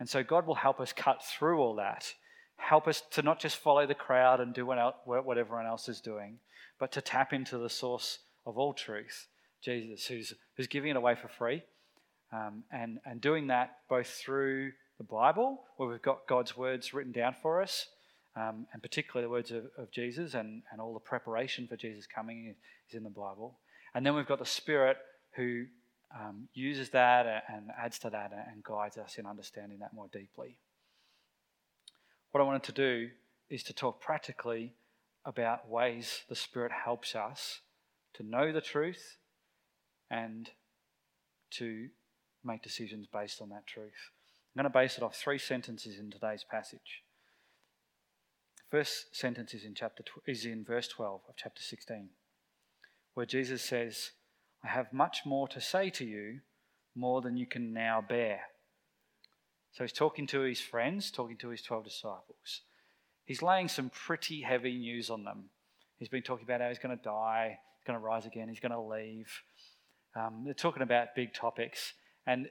And 0.00 0.08
so 0.08 0.22
God 0.22 0.46
will 0.46 0.54
help 0.54 0.80
us 0.80 0.92
cut 0.92 1.22
through 1.22 1.60
all 1.60 1.74
that, 1.76 2.12
help 2.56 2.88
us 2.88 3.02
to 3.12 3.22
not 3.22 3.38
just 3.38 3.56
follow 3.56 3.86
the 3.86 3.94
crowd 3.94 4.40
and 4.40 4.54
do 4.54 4.66
what 4.66 5.38
everyone 5.38 5.66
else 5.66 5.88
is 5.88 6.00
doing, 6.00 6.38
but 6.78 6.92
to 6.92 7.00
tap 7.00 7.32
into 7.32 7.58
the 7.58 7.70
source 7.70 8.18
of 8.44 8.58
all 8.58 8.72
truth, 8.72 9.28
Jesus, 9.62 10.06
who's, 10.06 10.34
who's 10.56 10.66
giving 10.66 10.90
it 10.90 10.96
away 10.96 11.14
for 11.14 11.28
free. 11.28 11.62
Um, 12.32 12.64
and, 12.72 12.98
and 13.04 13.20
doing 13.20 13.46
that 13.48 13.78
both 13.88 14.08
through 14.08 14.72
the 14.98 15.04
Bible, 15.04 15.62
where 15.76 15.88
we've 15.88 16.02
got 16.02 16.26
God's 16.26 16.56
words 16.56 16.92
written 16.92 17.12
down 17.12 17.36
for 17.40 17.62
us, 17.62 17.86
um, 18.34 18.66
and 18.72 18.82
particularly 18.82 19.26
the 19.26 19.30
words 19.30 19.50
of, 19.52 19.64
of 19.78 19.90
Jesus 19.90 20.34
and, 20.34 20.62
and 20.72 20.80
all 20.80 20.92
the 20.92 21.00
preparation 21.00 21.66
for 21.66 21.76
Jesus 21.76 22.06
coming 22.06 22.54
is 22.88 22.94
in 22.94 23.04
the 23.04 23.10
Bible. 23.10 23.58
And 23.94 24.04
then 24.04 24.14
we've 24.14 24.26
got 24.26 24.38
the 24.40 24.44
Spirit 24.44 24.98
who 25.36 25.66
um, 26.14 26.48
uses 26.52 26.90
that 26.90 27.44
and 27.48 27.70
adds 27.80 27.98
to 28.00 28.10
that 28.10 28.32
and 28.32 28.62
guides 28.62 28.98
us 28.98 29.16
in 29.18 29.26
understanding 29.26 29.78
that 29.78 29.92
more 29.94 30.08
deeply. 30.12 30.58
What 32.30 32.40
I 32.40 32.44
wanted 32.44 32.64
to 32.64 32.72
do 32.72 33.10
is 33.48 33.62
to 33.64 33.72
talk 33.72 34.00
practically 34.00 34.74
about 35.24 35.68
ways 35.68 36.24
the 36.28 36.36
Spirit 36.36 36.72
helps 36.84 37.14
us 37.14 37.60
to 38.14 38.22
know 38.22 38.52
the 38.52 38.60
truth 38.60 39.16
and 40.10 40.50
to 41.50 41.88
make 42.44 42.62
decisions 42.62 43.06
based 43.06 43.40
on 43.40 43.48
that 43.50 43.66
truth. 43.66 44.10
I'm 44.54 44.62
going 44.62 44.72
to 44.72 44.78
base 44.78 44.96
it 44.96 45.02
off 45.02 45.16
three 45.16 45.38
sentences 45.38 45.98
in 45.98 46.10
today's 46.10 46.44
passage. 46.50 47.02
The 48.56 48.78
first 48.78 49.14
sentence 49.14 49.54
is 49.54 49.64
in 49.64 49.74
chapter 49.74 50.02
is 50.26 50.44
in 50.44 50.64
verse 50.64 50.88
12 50.88 51.22
of 51.28 51.36
chapter 51.36 51.62
16, 51.62 52.10
where 53.14 53.26
Jesus 53.26 53.62
says, 53.62 54.12
"I 54.62 54.68
have 54.68 54.92
much 54.92 55.24
more 55.24 55.46
to 55.48 55.60
say 55.60 55.90
to 55.90 56.04
you, 56.04 56.40
more 56.94 57.20
than 57.20 57.36
you 57.36 57.46
can 57.46 57.72
now 57.72 58.00
bear." 58.00 58.50
So 59.76 59.84
he's 59.84 59.92
talking 59.92 60.26
to 60.28 60.40
his 60.40 60.58
friends, 60.58 61.10
talking 61.10 61.36
to 61.36 61.50
his 61.50 61.60
12 61.60 61.84
disciples. 61.84 62.62
He's 63.26 63.42
laying 63.42 63.68
some 63.68 63.90
pretty 63.90 64.40
heavy 64.40 64.78
news 64.78 65.10
on 65.10 65.24
them. 65.24 65.50
He's 65.98 66.08
been 66.08 66.22
talking 66.22 66.46
about 66.46 66.62
how 66.62 66.68
he's 66.68 66.78
going 66.78 66.96
to 66.96 67.04
die, 67.04 67.58
he's 67.78 67.86
going 67.86 67.98
to 67.98 68.02
rise 68.02 68.24
again, 68.24 68.48
he's 68.48 68.60
going 68.60 68.72
to 68.72 68.80
leave. 68.80 69.28
Um, 70.14 70.44
they're 70.46 70.54
talking 70.54 70.82
about 70.82 71.14
big 71.14 71.34
topics. 71.34 71.92
And 72.26 72.48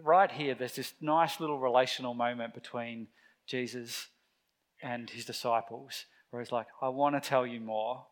right 0.00 0.30
here, 0.30 0.54
there's 0.54 0.76
this 0.76 0.92
nice 1.00 1.40
little 1.40 1.58
relational 1.58 2.14
moment 2.14 2.54
between 2.54 3.08
Jesus 3.44 4.06
and 4.80 5.10
his 5.10 5.24
disciples 5.24 6.04
where 6.30 6.40
he's 6.40 6.52
like, 6.52 6.68
I 6.80 6.90
want 6.90 7.20
to 7.20 7.28
tell 7.28 7.44
you 7.44 7.58
more. 7.58 8.06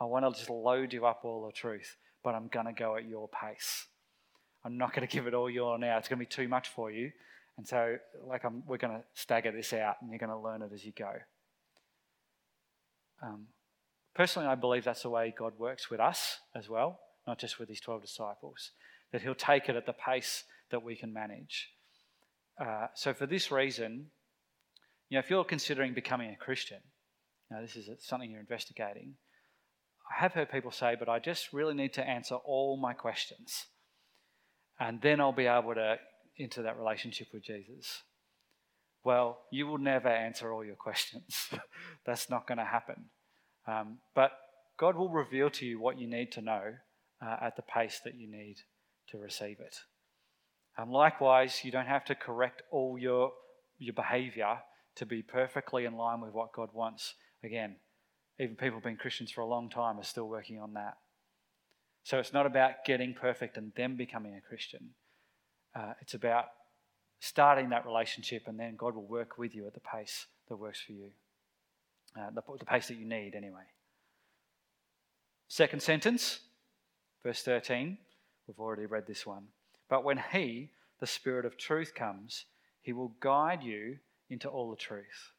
I 0.00 0.06
want 0.06 0.24
to 0.24 0.36
just 0.36 0.50
load 0.50 0.92
you 0.92 1.06
up 1.06 1.20
all 1.22 1.46
the 1.46 1.52
truth, 1.52 1.94
but 2.24 2.34
I'm 2.34 2.48
going 2.48 2.66
to 2.66 2.72
go 2.72 2.96
at 2.96 3.08
your 3.08 3.28
pace. 3.28 3.86
I'm 4.64 4.76
not 4.76 4.92
going 4.92 5.06
to 5.06 5.12
give 5.12 5.28
it 5.28 5.34
all 5.34 5.48
you 5.48 5.62
all 5.62 5.78
now. 5.78 5.98
It's 5.98 6.08
going 6.08 6.18
to 6.18 6.24
be 6.24 6.26
too 6.26 6.48
much 6.48 6.70
for 6.70 6.90
you. 6.90 7.12
And 7.58 7.66
so, 7.66 7.96
like, 8.26 8.44
I'm, 8.44 8.62
we're 8.66 8.76
going 8.76 8.94
to 8.94 9.04
stagger 9.14 9.50
this 9.50 9.72
out 9.72 9.96
and 10.00 10.10
you're 10.10 10.18
going 10.18 10.30
to 10.30 10.38
learn 10.38 10.62
it 10.62 10.70
as 10.74 10.84
you 10.84 10.92
go. 10.92 11.10
Um, 13.22 13.46
personally, 14.14 14.48
I 14.48 14.54
believe 14.54 14.84
that's 14.84 15.02
the 15.02 15.10
way 15.10 15.34
God 15.36 15.54
works 15.58 15.90
with 15.90 16.00
us 16.00 16.38
as 16.54 16.68
well, 16.68 17.00
not 17.26 17.38
just 17.38 17.58
with 17.58 17.68
his 17.68 17.80
12 17.80 18.02
disciples, 18.02 18.72
that 19.12 19.22
he'll 19.22 19.34
take 19.34 19.68
it 19.68 19.76
at 19.76 19.86
the 19.86 19.94
pace 19.94 20.44
that 20.70 20.82
we 20.82 20.96
can 20.96 21.12
manage. 21.12 21.70
Uh, 22.60 22.88
so, 22.94 23.14
for 23.14 23.26
this 23.26 23.50
reason, 23.50 24.06
you 25.08 25.16
know, 25.16 25.20
if 25.20 25.30
you're 25.30 25.44
considering 25.44 25.94
becoming 25.94 26.30
a 26.30 26.36
Christian, 26.36 26.80
now 27.50 27.60
this 27.60 27.76
is 27.76 27.88
something 28.00 28.30
you're 28.30 28.40
investigating. 28.40 29.14
I 30.10 30.20
have 30.20 30.32
heard 30.32 30.50
people 30.50 30.70
say, 30.70 30.96
but 30.98 31.08
I 31.08 31.18
just 31.18 31.52
really 31.52 31.74
need 31.74 31.92
to 31.94 32.06
answer 32.06 32.36
all 32.36 32.76
my 32.76 32.92
questions. 32.92 33.66
And 34.78 35.00
then 35.00 35.20
I'll 35.20 35.32
be 35.32 35.46
able 35.46 35.74
to 35.74 35.98
into 36.36 36.62
that 36.62 36.78
relationship 36.78 37.28
with 37.32 37.44
Jesus? 37.44 38.02
Well, 39.04 39.38
you 39.50 39.66
will 39.66 39.78
never 39.78 40.08
answer 40.08 40.52
all 40.52 40.64
your 40.64 40.74
questions. 40.74 41.48
That's 42.06 42.28
not 42.28 42.46
going 42.46 42.58
to 42.58 42.64
happen. 42.64 43.04
Um, 43.66 43.98
but 44.14 44.32
God 44.78 44.96
will 44.96 45.10
reveal 45.10 45.50
to 45.50 45.66
you 45.66 45.80
what 45.80 45.98
you 45.98 46.08
need 46.08 46.32
to 46.32 46.40
know 46.40 46.74
uh, 47.24 47.36
at 47.40 47.56
the 47.56 47.62
pace 47.62 48.00
that 48.04 48.16
you 48.16 48.30
need 48.30 48.56
to 49.10 49.18
receive 49.18 49.60
it. 49.60 49.76
Um, 50.78 50.90
likewise, 50.90 51.60
you 51.64 51.70
don't 51.70 51.86
have 51.86 52.04
to 52.06 52.14
correct 52.14 52.62
all 52.70 52.98
your, 52.98 53.32
your 53.78 53.94
behavior 53.94 54.58
to 54.96 55.06
be 55.06 55.22
perfectly 55.22 55.84
in 55.84 55.96
line 55.96 56.20
with 56.20 56.32
what 56.32 56.52
God 56.52 56.70
wants. 56.72 57.14
Again, 57.42 57.76
even 58.38 58.56
people 58.56 58.74
who've 58.74 58.82
been 58.82 58.96
Christians 58.96 59.30
for 59.30 59.40
a 59.40 59.46
long 59.46 59.70
time 59.70 59.98
are 59.98 60.04
still 60.04 60.28
working 60.28 60.60
on 60.60 60.74
that. 60.74 60.94
So 62.02 62.18
it's 62.18 62.32
not 62.32 62.46
about 62.46 62.84
getting 62.84 63.14
perfect 63.14 63.56
and 63.56 63.72
then 63.76 63.96
becoming 63.96 64.34
a 64.34 64.46
Christian. 64.46 64.90
Uh, 65.76 65.92
it's 66.00 66.14
about 66.14 66.46
starting 67.20 67.68
that 67.68 67.84
relationship, 67.84 68.44
and 68.46 68.58
then 68.58 68.76
God 68.76 68.94
will 68.94 69.06
work 69.06 69.36
with 69.36 69.54
you 69.54 69.66
at 69.66 69.74
the 69.74 69.80
pace 69.80 70.26
that 70.48 70.56
works 70.56 70.80
for 70.80 70.92
you, 70.92 71.10
uh, 72.18 72.30
the, 72.34 72.42
the 72.58 72.64
pace 72.64 72.88
that 72.88 72.96
you 72.96 73.04
need, 73.04 73.34
anyway. 73.34 73.64
Second 75.48 75.82
sentence, 75.82 76.40
verse 77.22 77.42
13. 77.42 77.98
We've 78.46 78.58
already 78.58 78.86
read 78.86 79.06
this 79.06 79.26
one. 79.26 79.48
But 79.88 80.02
when 80.02 80.22
He, 80.32 80.70
the 81.00 81.06
Spirit 81.06 81.44
of 81.44 81.58
truth, 81.58 81.94
comes, 81.94 82.46
He 82.80 82.92
will 82.92 83.12
guide 83.20 83.62
you 83.62 83.98
into 84.30 84.48
all 84.48 84.70
the 84.70 84.76
truth. 84.76 85.32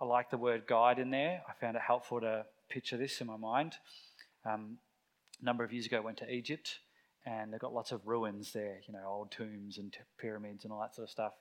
I 0.00 0.04
like 0.04 0.30
the 0.30 0.36
word 0.36 0.66
guide 0.66 0.98
in 0.98 1.10
there. 1.10 1.42
I 1.48 1.52
found 1.60 1.76
it 1.76 1.82
helpful 1.86 2.20
to 2.20 2.44
picture 2.68 2.96
this 2.96 3.20
in 3.20 3.28
my 3.28 3.36
mind. 3.36 3.74
Um, 4.44 4.78
a 5.40 5.44
number 5.44 5.62
of 5.62 5.72
years 5.72 5.86
ago, 5.86 5.98
I 5.98 6.00
went 6.00 6.18
to 6.18 6.30
Egypt 6.30 6.78
and 7.26 7.52
they've 7.52 7.60
got 7.60 7.72
lots 7.72 7.92
of 7.92 8.06
ruins 8.06 8.52
there, 8.52 8.80
you 8.86 8.92
know, 8.92 9.06
old 9.06 9.30
tombs 9.30 9.78
and 9.78 9.96
pyramids 10.18 10.64
and 10.64 10.72
all 10.72 10.80
that 10.80 10.94
sort 10.94 11.04
of 11.04 11.10
stuff. 11.10 11.32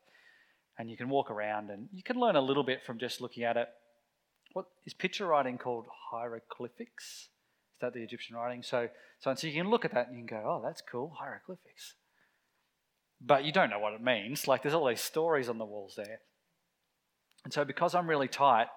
And 0.78 0.90
you 0.90 0.98
can 0.98 1.10
walk 1.10 1.30
around 1.30 1.70
and 1.70 1.90
you 1.94 2.04
can 2.04 2.18
learn 2.18 2.36
a 2.36 2.42
little 2.42 2.64
bit 2.64 2.84
from 2.86 2.98
just 2.98 3.22
looking 3.22 3.44
at 3.44 3.58
it. 3.58 3.68
What 4.54 4.66
is 4.86 4.94
picture 4.94 5.28
writing 5.28 5.58
called 5.58 5.86
hieroglyphics? 6.12 7.04
Is 7.04 7.80
that 7.82 7.94
the 7.94 8.02
Egyptian 8.02 8.36
writing? 8.36 8.64
So, 8.64 8.88
so, 9.20 9.34
so 9.36 9.48
you 9.48 9.54
can 9.54 9.70
look 9.70 9.86
at 9.86 9.94
that 9.94 10.08
and 10.08 10.18
you 10.18 10.26
can 10.26 10.38
go, 10.38 10.44
oh, 10.46 10.62
that's 10.64 10.82
cool, 10.82 11.16
hieroglyphics. 11.20 11.96
But 13.22 13.44
you 13.44 13.52
don't 13.52 13.70
know 13.70 13.80
what 13.80 13.94
it 13.94 14.02
means. 14.02 14.48
Like 14.48 14.64
there's 14.64 14.74
all 14.74 14.88
these 14.88 15.02
stories 15.02 15.50
on 15.50 15.58
the 15.58 15.66
walls 15.66 15.96
there. 15.98 16.20
And 17.44 17.54
so 17.54 17.66
because 17.66 17.94
I'm 17.94 18.08
really 18.08 18.28
tight, 18.28 18.68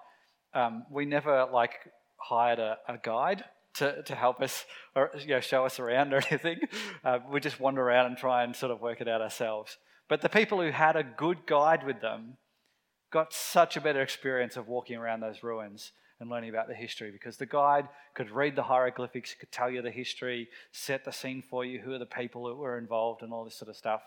um, 0.53 0.85
we 0.91 1.05
never 1.05 1.47
like 1.51 1.71
hired 2.17 2.59
a, 2.59 2.77
a 2.87 2.97
guide 3.01 3.43
to, 3.77 4.03
to 4.03 4.15
help 4.15 4.41
us 4.41 4.65
or 4.95 5.11
you 5.19 5.27
know, 5.27 5.39
show 5.39 5.65
us 5.65 5.79
around 5.79 6.13
or 6.13 6.17
anything. 6.29 6.59
Uh, 7.03 7.19
we 7.31 7.39
just 7.39 7.59
wander 7.59 7.81
around 7.81 8.07
and 8.07 8.17
try 8.17 8.43
and 8.43 8.55
sort 8.55 8.71
of 8.71 8.81
work 8.81 9.01
it 9.01 9.07
out 9.07 9.21
ourselves. 9.21 9.77
But 10.09 10.21
the 10.21 10.29
people 10.29 10.61
who 10.61 10.71
had 10.71 10.95
a 10.95 11.03
good 11.03 11.45
guide 11.45 11.85
with 11.85 12.01
them 12.01 12.37
got 13.11 13.33
such 13.33 13.77
a 13.77 13.81
better 13.81 14.01
experience 14.01 14.57
of 14.57 14.67
walking 14.67 14.97
around 14.97 15.21
those 15.21 15.43
ruins 15.43 15.91
and 16.19 16.29
learning 16.29 16.49
about 16.49 16.67
the 16.67 16.73
history 16.73 17.11
because 17.11 17.37
the 17.37 17.45
guide 17.45 17.87
could 18.15 18.31
read 18.31 18.55
the 18.55 18.63
hieroglyphics, 18.63 19.35
could 19.39 19.51
tell 19.51 19.69
you 19.69 19.81
the 19.81 19.91
history, 19.91 20.47
set 20.71 21.05
the 21.05 21.11
scene 21.11 21.43
for 21.47 21.63
you, 21.63 21.79
who 21.79 21.93
are 21.93 21.99
the 21.99 22.05
people 22.05 22.45
that 22.45 22.55
were 22.55 22.77
involved, 22.77 23.21
and 23.21 23.31
all 23.31 23.45
this 23.45 23.55
sort 23.55 23.69
of 23.69 23.75
stuff. 23.75 24.01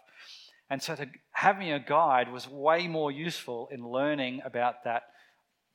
And 0.69 0.83
so, 0.83 0.97
to, 0.97 1.07
having 1.33 1.71
a 1.71 1.79
guide 1.79 2.33
was 2.33 2.49
way 2.49 2.89
more 2.89 3.13
useful 3.13 3.69
in 3.71 3.89
learning 3.89 4.43
about 4.45 4.85
that 4.85 5.05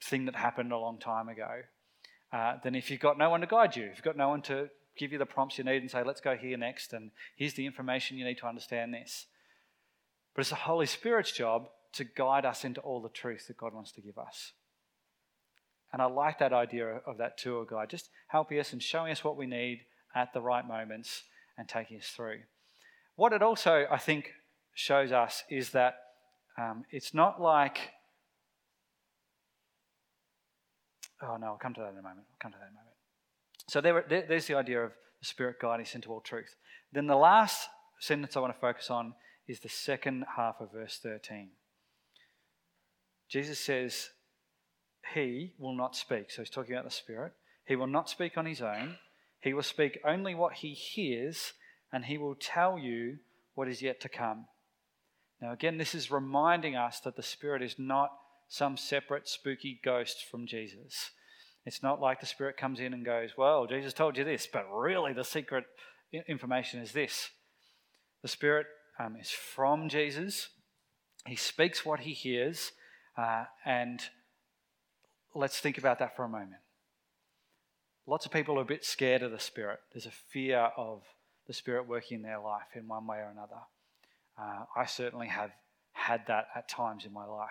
thing 0.03 0.25
that 0.25 0.35
happened 0.35 0.71
a 0.71 0.77
long 0.77 0.99
time 0.99 1.29
ago 1.29 1.61
uh, 2.35 2.57
than 2.63 2.75
if 2.75 2.91
you've 2.91 2.99
got 2.99 3.17
no 3.17 3.29
one 3.29 3.39
to 3.39 3.47
guide 3.47 3.77
you, 3.77 3.85
if 3.85 3.95
you've 3.95 4.03
got 4.03 4.17
no 4.17 4.27
one 4.27 4.41
to 4.41 4.69
give 4.97 5.13
you 5.13 5.17
the 5.17 5.25
prompts 5.25 5.57
you 5.57 5.63
need 5.63 5.81
and 5.81 5.89
say, 5.89 6.03
let's 6.03 6.19
go 6.19 6.35
here 6.35 6.57
next, 6.57 6.91
and 6.91 7.11
here's 7.37 7.53
the 7.53 7.65
information 7.65 8.17
you 8.17 8.25
need 8.25 8.37
to 8.37 8.47
understand 8.47 8.93
this. 8.93 9.27
But 10.33 10.41
it's 10.41 10.49
the 10.49 10.57
Holy 10.57 10.85
Spirit's 10.85 11.31
job 11.31 11.69
to 11.93 12.03
guide 12.03 12.43
us 12.43 12.65
into 12.65 12.81
all 12.81 13.01
the 13.01 13.07
truth 13.07 13.47
that 13.47 13.55
God 13.55 13.73
wants 13.73 13.93
to 13.93 14.01
give 14.01 14.17
us. 14.17 14.51
And 15.93 16.01
I 16.01 16.07
like 16.07 16.39
that 16.39 16.51
idea 16.51 16.99
of 17.05 17.17
that 17.19 17.37
tour 17.37 17.65
guide, 17.65 17.89
just 17.89 18.09
helping 18.27 18.59
us 18.59 18.73
and 18.73 18.83
showing 18.83 19.13
us 19.13 19.23
what 19.23 19.37
we 19.37 19.45
need 19.45 19.85
at 20.13 20.33
the 20.33 20.41
right 20.41 20.67
moments 20.67 21.23
and 21.57 21.69
taking 21.69 21.97
us 21.97 22.07
through. 22.07 22.39
What 23.15 23.31
it 23.31 23.41
also, 23.41 23.87
I 23.89 23.97
think, 23.97 24.33
shows 24.73 25.13
us 25.13 25.45
is 25.49 25.69
that 25.69 25.95
um, 26.57 26.83
it's 26.91 27.13
not 27.13 27.41
like 27.41 27.77
Oh, 31.27 31.37
no, 31.37 31.47
I'll 31.47 31.57
come 31.57 31.73
to 31.73 31.81
that 31.81 31.91
in 31.91 31.97
a 31.97 32.01
moment. 32.01 32.25
I'll 32.29 32.39
come 32.39 32.51
to 32.51 32.57
that 32.57 32.65
in 32.65 32.71
a 32.71 32.75
moment. 32.75 32.95
So 33.67 33.81
there, 33.81 34.05
there, 34.07 34.25
there's 34.27 34.47
the 34.47 34.55
idea 34.55 34.83
of 34.83 34.91
the 35.19 35.25
Spirit 35.25 35.57
guiding 35.59 35.85
us 35.85 35.95
into 35.95 36.09
all 36.09 36.21
truth. 36.21 36.55
Then 36.91 37.07
the 37.07 37.15
last 37.15 37.67
sentence 37.99 38.35
I 38.35 38.39
want 38.39 38.53
to 38.53 38.59
focus 38.59 38.89
on 38.89 39.13
is 39.47 39.59
the 39.59 39.69
second 39.69 40.25
half 40.35 40.55
of 40.59 40.71
verse 40.71 40.99
13. 41.01 41.49
Jesus 43.27 43.59
says, 43.59 44.09
He 45.13 45.53
will 45.57 45.75
not 45.75 45.95
speak. 45.95 46.31
So 46.31 46.41
he's 46.41 46.49
talking 46.49 46.73
about 46.73 46.85
the 46.85 46.91
Spirit. 46.91 47.33
He 47.65 47.75
will 47.75 47.87
not 47.87 48.09
speak 48.09 48.37
on 48.37 48.45
his 48.45 48.61
own. 48.61 48.97
He 49.39 49.53
will 49.53 49.63
speak 49.63 49.99
only 50.05 50.35
what 50.35 50.53
he 50.53 50.73
hears, 50.73 51.53
and 51.91 52.05
he 52.05 52.17
will 52.17 52.35
tell 52.35 52.77
you 52.77 53.17
what 53.55 53.67
is 53.67 53.81
yet 53.81 53.99
to 54.01 54.09
come. 54.09 54.45
Now, 55.41 55.51
again, 55.51 55.77
this 55.77 55.95
is 55.95 56.11
reminding 56.11 56.75
us 56.75 56.99
that 57.01 57.15
the 57.15 57.23
Spirit 57.23 57.61
is 57.61 57.75
not 57.77 58.11
some 58.47 58.77
separate 58.77 59.27
spooky 59.27 59.79
ghost 59.83 60.23
from 60.29 60.45
Jesus. 60.47 61.11
It's 61.65 61.81
not 61.81 61.99
like 61.99 62.19
the 62.19 62.25
Spirit 62.25 62.57
comes 62.57 62.79
in 62.79 62.93
and 62.93 63.03
goes, 63.03 63.31
Well, 63.37 63.65
Jesus 63.65 63.93
told 63.93 64.17
you 64.17 64.23
this, 64.23 64.47
but 64.51 64.65
really 64.71 65.13
the 65.13 65.23
secret 65.23 65.65
information 66.27 66.79
is 66.79 66.91
this. 66.91 67.29
The 68.21 68.27
Spirit 68.27 68.67
um, 68.99 69.15
is 69.19 69.31
from 69.31 69.89
Jesus, 69.89 70.49
He 71.27 71.35
speaks 71.35 71.85
what 71.85 72.01
He 72.01 72.13
hears, 72.13 72.71
uh, 73.17 73.45
and 73.65 74.01
let's 75.33 75.59
think 75.59 75.77
about 75.77 75.99
that 75.99 76.15
for 76.15 76.23
a 76.23 76.29
moment. 76.29 76.61
Lots 78.07 78.25
of 78.27 78.31
people 78.31 78.59
are 78.59 78.63
a 78.63 78.65
bit 78.65 78.85
scared 78.85 79.23
of 79.23 79.31
the 79.31 79.39
Spirit. 79.39 79.79
There's 79.91 80.05
a 80.05 80.11
fear 80.11 80.69
of 80.77 81.01
the 81.47 81.53
Spirit 81.53 81.87
working 81.87 82.17
in 82.17 82.23
their 82.23 82.39
life 82.39 82.75
in 82.75 82.87
one 82.87 83.07
way 83.07 83.17
or 83.17 83.31
another. 83.31 83.61
Uh, 84.39 84.65
I 84.75 84.85
certainly 84.85 85.27
have 85.27 85.51
had 85.93 86.21
that 86.27 86.47
at 86.55 86.69
times 86.69 87.05
in 87.05 87.13
my 87.13 87.25
life. 87.25 87.49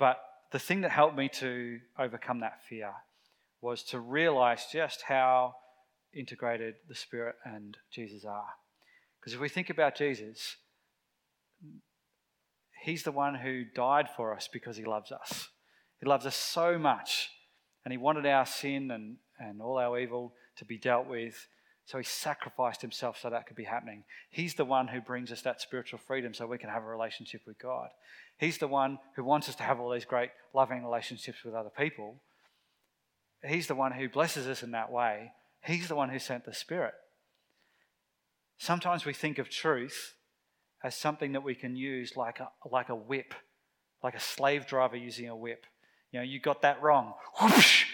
But 0.00 0.18
the 0.50 0.58
thing 0.58 0.80
that 0.80 0.90
helped 0.90 1.16
me 1.16 1.28
to 1.34 1.78
overcome 1.98 2.40
that 2.40 2.64
fear 2.66 2.90
was 3.60 3.82
to 3.84 4.00
realize 4.00 4.64
just 4.72 5.02
how 5.02 5.56
integrated 6.14 6.76
the 6.88 6.94
Spirit 6.94 7.36
and 7.44 7.76
Jesus 7.92 8.24
are. 8.24 8.48
Because 9.20 9.34
if 9.34 9.40
we 9.40 9.50
think 9.50 9.68
about 9.68 9.94
Jesus, 9.94 10.56
He's 12.82 13.02
the 13.02 13.12
one 13.12 13.34
who 13.34 13.64
died 13.74 14.08
for 14.16 14.34
us 14.34 14.48
because 14.50 14.78
He 14.78 14.86
loves 14.86 15.12
us. 15.12 15.48
He 16.00 16.08
loves 16.08 16.24
us 16.24 16.34
so 16.34 16.78
much, 16.78 17.28
and 17.84 17.92
He 17.92 17.98
wanted 17.98 18.24
our 18.24 18.46
sin 18.46 18.90
and, 18.90 19.18
and 19.38 19.60
all 19.60 19.76
our 19.76 19.98
evil 19.98 20.32
to 20.56 20.64
be 20.64 20.78
dealt 20.78 21.06
with. 21.06 21.46
So 21.90 21.98
He 21.98 22.04
sacrificed 22.04 22.82
Himself 22.82 23.18
so 23.20 23.30
that 23.30 23.48
could 23.48 23.56
be 23.56 23.64
happening. 23.64 24.04
He's 24.30 24.54
the 24.54 24.64
one 24.64 24.86
who 24.86 25.00
brings 25.00 25.32
us 25.32 25.42
that 25.42 25.60
spiritual 25.60 25.98
freedom 25.98 26.32
so 26.32 26.46
we 26.46 26.56
can 26.56 26.70
have 26.70 26.84
a 26.84 26.86
relationship 26.86 27.40
with 27.48 27.58
God. 27.58 27.88
He's 28.38 28.58
the 28.58 28.68
one 28.68 29.00
who 29.16 29.24
wants 29.24 29.48
us 29.48 29.56
to 29.56 29.64
have 29.64 29.80
all 29.80 29.90
these 29.90 30.04
great, 30.04 30.30
loving 30.54 30.84
relationships 30.84 31.42
with 31.44 31.52
other 31.52 31.68
people. 31.76 32.20
He's 33.44 33.66
the 33.66 33.74
one 33.74 33.90
who 33.90 34.08
blesses 34.08 34.46
us 34.46 34.62
in 34.62 34.70
that 34.70 34.92
way. 34.92 35.32
He's 35.64 35.88
the 35.88 35.96
one 35.96 36.10
who 36.10 36.20
sent 36.20 36.44
the 36.44 36.54
Spirit. 36.54 36.94
Sometimes 38.56 39.04
we 39.04 39.12
think 39.12 39.38
of 39.38 39.50
truth 39.50 40.14
as 40.84 40.94
something 40.94 41.32
that 41.32 41.42
we 41.42 41.56
can 41.56 41.74
use 41.74 42.16
like 42.16 42.38
a, 42.38 42.50
like 42.70 42.88
a 42.88 42.94
whip, 42.94 43.34
like 44.00 44.14
a 44.14 44.20
slave 44.20 44.64
driver 44.64 44.96
using 44.96 45.28
a 45.28 45.34
whip. 45.34 45.66
You 46.12 46.20
know, 46.20 46.24
you 46.24 46.38
got 46.38 46.62
that 46.62 46.80
wrong. 46.80 47.14
Whoosh, 47.42 47.86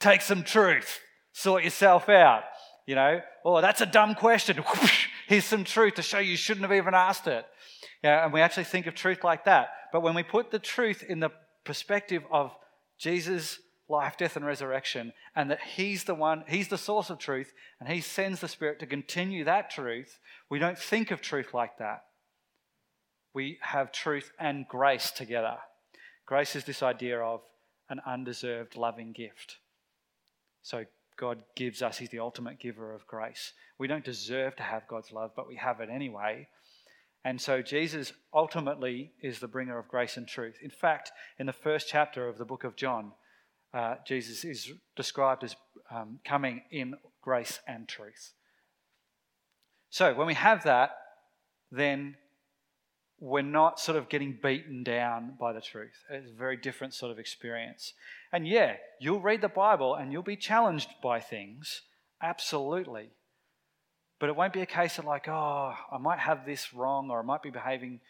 take 0.00 0.20
some 0.20 0.44
truth, 0.44 1.00
sort 1.32 1.64
yourself 1.64 2.10
out. 2.10 2.42
You 2.86 2.96
know, 2.96 3.20
oh, 3.44 3.60
that's 3.60 3.80
a 3.80 3.86
dumb 3.86 4.14
question. 4.14 4.62
Here's 5.28 5.44
some 5.44 5.64
truth 5.64 5.94
to 5.94 6.02
show 6.02 6.18
you 6.18 6.36
shouldn't 6.36 6.62
have 6.62 6.76
even 6.76 6.94
asked 6.94 7.26
it. 7.26 7.46
Know, 8.02 8.10
and 8.10 8.32
we 8.32 8.40
actually 8.40 8.64
think 8.64 8.86
of 8.86 8.94
truth 8.94 9.22
like 9.22 9.44
that. 9.44 9.68
But 9.92 10.02
when 10.02 10.14
we 10.14 10.22
put 10.22 10.50
the 10.50 10.58
truth 10.58 11.02
in 11.02 11.20
the 11.20 11.30
perspective 11.64 12.24
of 12.30 12.54
Jesus' 12.98 13.60
life, 13.88 14.16
death, 14.16 14.36
and 14.36 14.44
resurrection, 14.44 15.12
and 15.36 15.50
that 15.50 15.60
He's 15.60 16.04
the 16.04 16.14
one, 16.14 16.44
He's 16.48 16.68
the 16.68 16.78
source 16.78 17.10
of 17.10 17.18
truth, 17.18 17.52
and 17.78 17.88
He 17.88 18.00
sends 18.00 18.40
the 18.40 18.48
Spirit 18.48 18.80
to 18.80 18.86
continue 18.86 19.44
that 19.44 19.70
truth, 19.70 20.18
we 20.50 20.58
don't 20.58 20.78
think 20.78 21.10
of 21.10 21.20
truth 21.20 21.54
like 21.54 21.78
that. 21.78 22.04
We 23.34 23.58
have 23.62 23.92
truth 23.92 24.32
and 24.38 24.66
grace 24.68 25.10
together. 25.10 25.56
Grace 26.26 26.56
is 26.56 26.64
this 26.64 26.82
idea 26.82 27.20
of 27.20 27.40
an 27.88 28.00
undeserved 28.06 28.76
loving 28.76 29.12
gift. 29.12 29.58
So 30.62 30.84
God 31.22 31.44
gives 31.54 31.82
us, 31.82 31.98
He's 31.98 32.08
the 32.08 32.18
ultimate 32.18 32.58
giver 32.58 32.92
of 32.92 33.06
grace. 33.06 33.52
We 33.78 33.86
don't 33.86 34.04
deserve 34.04 34.56
to 34.56 34.64
have 34.64 34.88
God's 34.88 35.12
love, 35.12 35.30
but 35.36 35.46
we 35.46 35.54
have 35.54 35.78
it 35.78 35.88
anyway. 35.88 36.48
And 37.24 37.40
so 37.40 37.62
Jesus 37.62 38.12
ultimately 38.34 39.12
is 39.22 39.38
the 39.38 39.46
bringer 39.46 39.78
of 39.78 39.86
grace 39.86 40.16
and 40.16 40.26
truth. 40.26 40.56
In 40.60 40.70
fact, 40.70 41.12
in 41.38 41.46
the 41.46 41.52
first 41.52 41.86
chapter 41.88 42.26
of 42.26 42.38
the 42.38 42.44
book 42.44 42.64
of 42.64 42.74
John, 42.74 43.12
uh, 43.72 43.94
Jesus 44.04 44.44
is 44.44 44.72
described 44.96 45.44
as 45.44 45.54
um, 45.92 46.18
coming 46.24 46.62
in 46.72 46.96
grace 47.20 47.60
and 47.68 47.86
truth. 47.86 48.32
So 49.90 50.14
when 50.14 50.26
we 50.26 50.34
have 50.34 50.64
that, 50.64 50.90
then 51.70 52.16
we're 53.20 53.42
not 53.42 53.78
sort 53.78 53.96
of 53.96 54.08
getting 54.08 54.40
beaten 54.42 54.82
down 54.82 55.36
by 55.38 55.52
the 55.52 55.60
truth. 55.60 56.02
It's 56.10 56.32
a 56.32 56.34
very 56.34 56.56
different 56.56 56.94
sort 56.94 57.12
of 57.12 57.20
experience. 57.20 57.94
And 58.32 58.46
yeah, 58.48 58.76
you'll 58.98 59.20
read 59.20 59.42
the 59.42 59.48
Bible 59.48 59.94
and 59.94 60.12
you'll 60.12 60.22
be 60.22 60.36
challenged 60.36 60.88
by 61.02 61.20
things, 61.20 61.82
absolutely. 62.22 63.10
But 64.18 64.28
it 64.28 64.36
won't 64.36 64.52
be 64.52 64.62
a 64.62 64.66
case 64.66 64.98
of 64.98 65.04
like, 65.04 65.28
oh, 65.28 65.74
I 65.90 65.98
might 65.98 66.20
have 66.20 66.46
this 66.46 66.72
wrong 66.72 67.10
or 67.10 67.20
I 67.20 67.22
might 67.22 67.42
be 67.42 67.50
behaving 67.50 68.00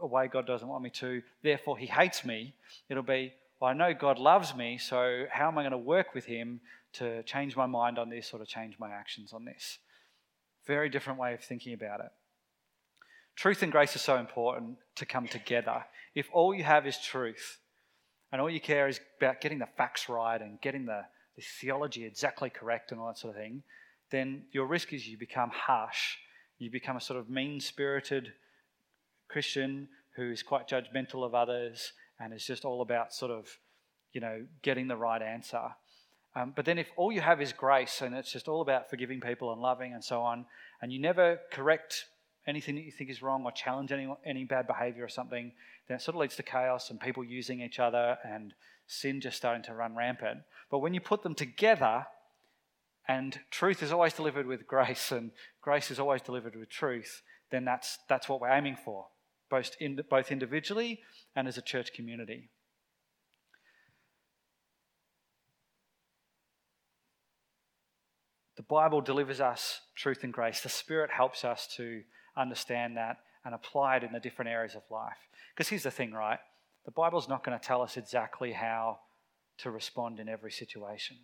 a 0.00 0.06
way 0.06 0.28
God 0.28 0.46
doesn't 0.46 0.68
want 0.68 0.82
me 0.82 0.90
to, 0.90 1.22
therefore 1.42 1.76
he 1.78 1.86
hates 1.86 2.24
me. 2.24 2.54
It'll 2.88 3.02
be, 3.02 3.32
well, 3.60 3.70
I 3.70 3.74
know 3.74 3.92
God 3.92 4.18
loves 4.18 4.54
me, 4.54 4.78
so 4.78 5.26
how 5.30 5.48
am 5.48 5.58
I 5.58 5.62
going 5.62 5.72
to 5.72 5.78
work 5.78 6.14
with 6.14 6.24
Him 6.24 6.60
to 6.94 7.22
change 7.24 7.56
my 7.56 7.66
mind 7.66 7.98
on 7.98 8.08
this 8.08 8.32
or 8.32 8.38
to 8.38 8.46
change 8.46 8.78
my 8.78 8.90
actions 8.90 9.32
on 9.32 9.44
this? 9.44 9.78
Very 10.66 10.88
different 10.88 11.18
way 11.18 11.34
of 11.34 11.40
thinking 11.40 11.74
about 11.74 12.00
it. 12.00 12.10
Truth 13.36 13.62
and 13.62 13.72
grace 13.72 13.94
are 13.94 14.00
so 14.00 14.16
important 14.16 14.78
to 14.96 15.06
come 15.06 15.26
together. 15.26 15.84
If 16.14 16.28
all 16.32 16.54
you 16.54 16.64
have 16.64 16.86
is 16.86 16.98
truth 16.98 17.58
and 18.32 18.40
all 18.40 18.50
you 18.50 18.60
care 18.60 18.88
is 18.88 19.00
about 19.18 19.40
getting 19.40 19.58
the 19.58 19.68
facts 19.76 20.08
right 20.08 20.40
and 20.40 20.60
getting 20.60 20.86
the, 20.86 21.02
the 21.36 21.42
theology 21.60 22.04
exactly 22.04 22.50
correct 22.50 22.92
and 22.92 23.00
all 23.00 23.06
that 23.08 23.18
sort 23.18 23.34
of 23.34 23.40
thing, 23.40 23.62
then 24.10 24.44
your 24.52 24.66
risk 24.66 24.92
is 24.92 25.06
you 25.06 25.18
become 25.18 25.50
harsh. 25.52 26.16
You 26.58 26.70
become 26.70 26.96
a 26.96 27.00
sort 27.00 27.18
of 27.18 27.30
mean 27.30 27.60
spirited 27.60 28.32
Christian 29.28 29.88
who 30.16 30.30
is 30.30 30.42
quite 30.42 30.68
judgmental 30.68 31.24
of 31.24 31.34
others 31.34 31.92
and 32.18 32.32
it's 32.32 32.46
just 32.46 32.64
all 32.64 32.82
about 32.82 33.14
sort 33.14 33.30
of, 33.30 33.46
you 34.12 34.20
know, 34.20 34.46
getting 34.62 34.88
the 34.88 34.96
right 34.96 35.22
answer. 35.22 35.62
Um, 36.34 36.52
but 36.54 36.64
then 36.64 36.78
if 36.78 36.88
all 36.96 37.12
you 37.12 37.20
have 37.20 37.40
is 37.40 37.52
grace 37.52 38.02
and 38.02 38.14
it's 38.14 38.32
just 38.32 38.48
all 38.48 38.60
about 38.60 38.90
forgiving 38.90 39.20
people 39.20 39.52
and 39.52 39.60
loving 39.60 39.92
and 39.92 40.04
so 40.04 40.20
on, 40.20 40.46
and 40.82 40.92
you 40.92 41.00
never 41.00 41.38
correct 41.52 42.06
anything 42.48 42.74
that 42.76 42.84
you 42.84 42.90
think 42.90 43.10
is 43.10 43.22
wrong 43.22 43.44
or 43.44 43.52
challenge 43.52 43.92
any, 43.92 44.08
any 44.24 44.44
bad 44.44 44.66
behavior 44.66 45.04
or 45.04 45.08
something, 45.08 45.52
then 45.86 45.96
it 45.96 46.00
sort 46.00 46.14
of 46.14 46.20
leads 46.20 46.36
to 46.36 46.42
chaos 46.42 46.90
and 46.90 46.98
people 46.98 47.22
using 47.22 47.60
each 47.60 47.78
other 47.78 48.16
and 48.24 48.54
sin 48.86 49.20
just 49.20 49.36
starting 49.36 49.62
to 49.64 49.74
run 49.74 49.94
rampant. 49.94 50.40
But 50.70 50.78
when 50.78 50.94
you 50.94 51.00
put 51.00 51.22
them 51.22 51.34
together, 51.34 52.06
and 53.06 53.38
truth 53.50 53.82
is 53.82 53.92
always 53.92 54.14
delivered 54.14 54.46
with 54.46 54.66
grace, 54.66 55.12
and 55.12 55.30
grace 55.60 55.90
is 55.90 56.00
always 56.00 56.22
delivered 56.22 56.56
with 56.56 56.70
truth, 56.70 57.22
then 57.50 57.64
that's, 57.64 57.98
that's 58.08 58.28
what 58.28 58.40
we're 58.40 58.50
aiming 58.50 58.76
for 58.82 59.06
both, 59.50 59.70
in, 59.80 60.00
both 60.08 60.32
individually 60.32 61.00
and 61.34 61.48
as 61.48 61.58
a 61.58 61.62
church 61.62 61.92
community. 61.92 62.48
The 68.56 68.62
Bible 68.62 69.00
delivers 69.00 69.40
us 69.40 69.80
truth 69.94 70.24
and 70.24 70.32
grace. 70.32 70.60
The 70.60 70.68
Spirit 70.68 71.10
helps 71.10 71.44
us 71.44 71.68
to 71.76 72.02
understand 72.38 72.96
that 72.96 73.18
and 73.44 73.54
apply 73.54 73.96
it 73.96 74.04
in 74.04 74.12
the 74.12 74.20
different 74.20 74.50
areas 74.50 74.74
of 74.74 74.82
life. 74.90 75.16
Because 75.54 75.68
here's 75.68 75.82
the 75.82 75.90
thing, 75.90 76.12
right? 76.12 76.38
The 76.84 76.90
Bible's 76.92 77.28
not 77.28 77.44
going 77.44 77.58
to 77.58 77.64
tell 77.64 77.82
us 77.82 77.96
exactly 77.96 78.52
how 78.52 79.00
to 79.58 79.70
respond 79.70 80.20
in 80.20 80.28
every 80.28 80.52
situation. 80.52 81.16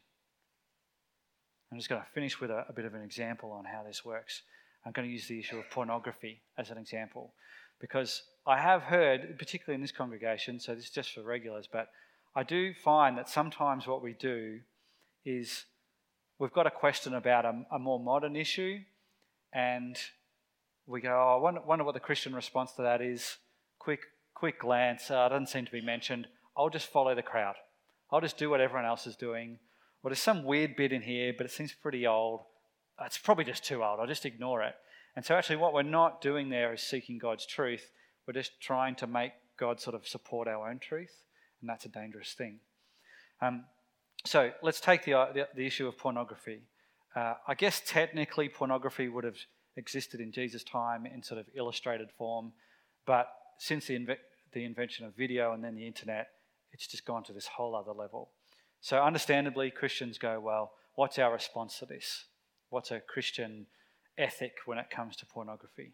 I'm 1.70 1.78
just 1.78 1.88
going 1.88 2.00
to 2.00 2.06
finish 2.14 2.40
with 2.40 2.50
a, 2.50 2.66
a, 2.68 2.72
bit 2.72 2.84
of 2.84 2.94
an 2.94 3.02
example 3.02 3.50
on 3.52 3.64
how 3.64 3.82
this 3.82 4.04
works. 4.04 4.42
I'm 4.84 4.92
going 4.92 5.08
to 5.08 5.12
use 5.12 5.26
the 5.26 5.38
issue 5.38 5.58
of 5.58 5.70
pornography 5.70 6.42
as 6.58 6.70
an 6.70 6.78
example. 6.78 7.32
Because 7.80 8.22
I 8.46 8.60
have 8.60 8.82
heard, 8.82 9.38
particularly 9.38 9.76
in 9.76 9.80
this 9.80 9.92
congregation, 9.92 10.60
so 10.60 10.74
this 10.74 10.84
is 10.84 10.90
just 10.90 11.12
for 11.12 11.22
regulars, 11.22 11.68
but 11.70 11.88
I 12.36 12.42
do 12.42 12.74
find 12.74 13.16
that 13.18 13.28
sometimes 13.28 13.86
what 13.86 14.02
we 14.02 14.12
do 14.12 14.60
is 15.24 15.64
we've 16.38 16.52
got 16.52 16.66
a 16.66 16.70
question 16.70 17.14
about 17.14 17.44
a, 17.44 17.62
a 17.72 17.78
more 17.78 17.98
modern 17.98 18.36
issue, 18.36 18.78
and 19.52 19.96
we 20.86 21.00
go, 21.00 21.10
oh, 21.10 21.36
I 21.36 21.40
wonder, 21.40 21.60
wonder, 21.60 21.84
what 21.84 21.94
the 21.94 22.00
Christian 22.00 22.34
response 22.34 22.72
to 22.72 22.82
that 22.82 23.00
is. 23.00 23.38
Quick, 23.78 24.00
quick 24.34 24.60
glance, 24.60 25.10
uh, 25.10 25.28
doesn't 25.28 25.48
seem 25.48 25.64
to 25.64 25.72
be 25.72 25.80
mentioned. 25.80 26.26
I'll 26.56 26.70
just 26.70 26.90
follow 26.90 27.14
the 27.14 27.22
crowd. 27.22 27.56
I'll 28.10 28.20
just 28.20 28.38
do 28.38 28.50
what 28.50 28.60
everyone 28.60 28.84
else 28.84 29.06
is 29.06 29.16
doing. 29.16 29.58
Well, 30.02 30.10
there's 30.10 30.20
some 30.20 30.44
weird 30.44 30.76
bit 30.76 30.92
in 30.92 31.02
here, 31.02 31.32
but 31.36 31.46
it 31.46 31.52
seems 31.52 31.72
pretty 31.72 32.06
old. 32.06 32.42
It's 33.04 33.18
probably 33.18 33.44
just 33.44 33.64
too 33.64 33.82
old. 33.82 33.98
I'll 34.00 34.06
just 34.06 34.26
ignore 34.26 34.62
it. 34.62 34.74
And 35.16 35.24
so, 35.24 35.34
actually, 35.34 35.56
what 35.56 35.72
we're 35.72 35.82
not 35.82 36.20
doing 36.20 36.50
there 36.50 36.72
is 36.72 36.82
seeking 36.82 37.18
God's 37.18 37.46
truth. 37.46 37.90
We're 38.26 38.34
just 38.34 38.60
trying 38.60 38.96
to 38.96 39.06
make 39.06 39.32
God 39.56 39.80
sort 39.80 39.94
of 39.94 40.06
support 40.06 40.48
our 40.48 40.68
own 40.68 40.78
truth, 40.78 41.22
and 41.60 41.68
that's 41.68 41.84
a 41.84 41.88
dangerous 41.88 42.32
thing. 42.32 42.58
Um, 43.40 43.64
so, 44.24 44.50
let's 44.62 44.80
take 44.80 45.04
the, 45.04 45.14
uh, 45.14 45.32
the, 45.32 45.48
the, 45.54 45.66
issue 45.66 45.86
of 45.86 45.96
pornography. 45.96 46.62
Uh, 47.14 47.34
I 47.46 47.54
guess 47.54 47.80
technically, 47.84 48.48
pornography 48.48 49.08
would 49.08 49.24
have 49.24 49.38
existed 49.76 50.20
in 50.20 50.32
Jesus' 50.32 50.64
time 50.64 51.06
in 51.06 51.22
sort 51.22 51.40
of 51.40 51.46
illustrated 51.54 52.10
form, 52.10 52.52
but 53.06 53.28
since 53.58 53.86
the, 53.86 53.98
inve- 53.98 54.18
the 54.52 54.64
invention 54.64 55.06
of 55.06 55.16
video 55.16 55.52
and 55.52 55.62
then 55.62 55.74
the 55.74 55.86
internet, 55.86 56.28
it's 56.72 56.86
just 56.86 57.04
gone 57.04 57.22
to 57.24 57.32
this 57.32 57.46
whole 57.46 57.74
other 57.74 57.92
level. 57.92 58.30
So, 58.80 59.02
understandably, 59.02 59.70
Christians 59.70 60.18
go, 60.18 60.40
well, 60.40 60.72
what's 60.94 61.18
our 61.18 61.32
response 61.32 61.78
to 61.78 61.86
this? 61.86 62.24
What's 62.70 62.90
a 62.90 63.00
Christian 63.00 63.66
ethic 64.18 64.58
when 64.66 64.78
it 64.78 64.90
comes 64.90 65.16
to 65.16 65.26
pornography. 65.26 65.92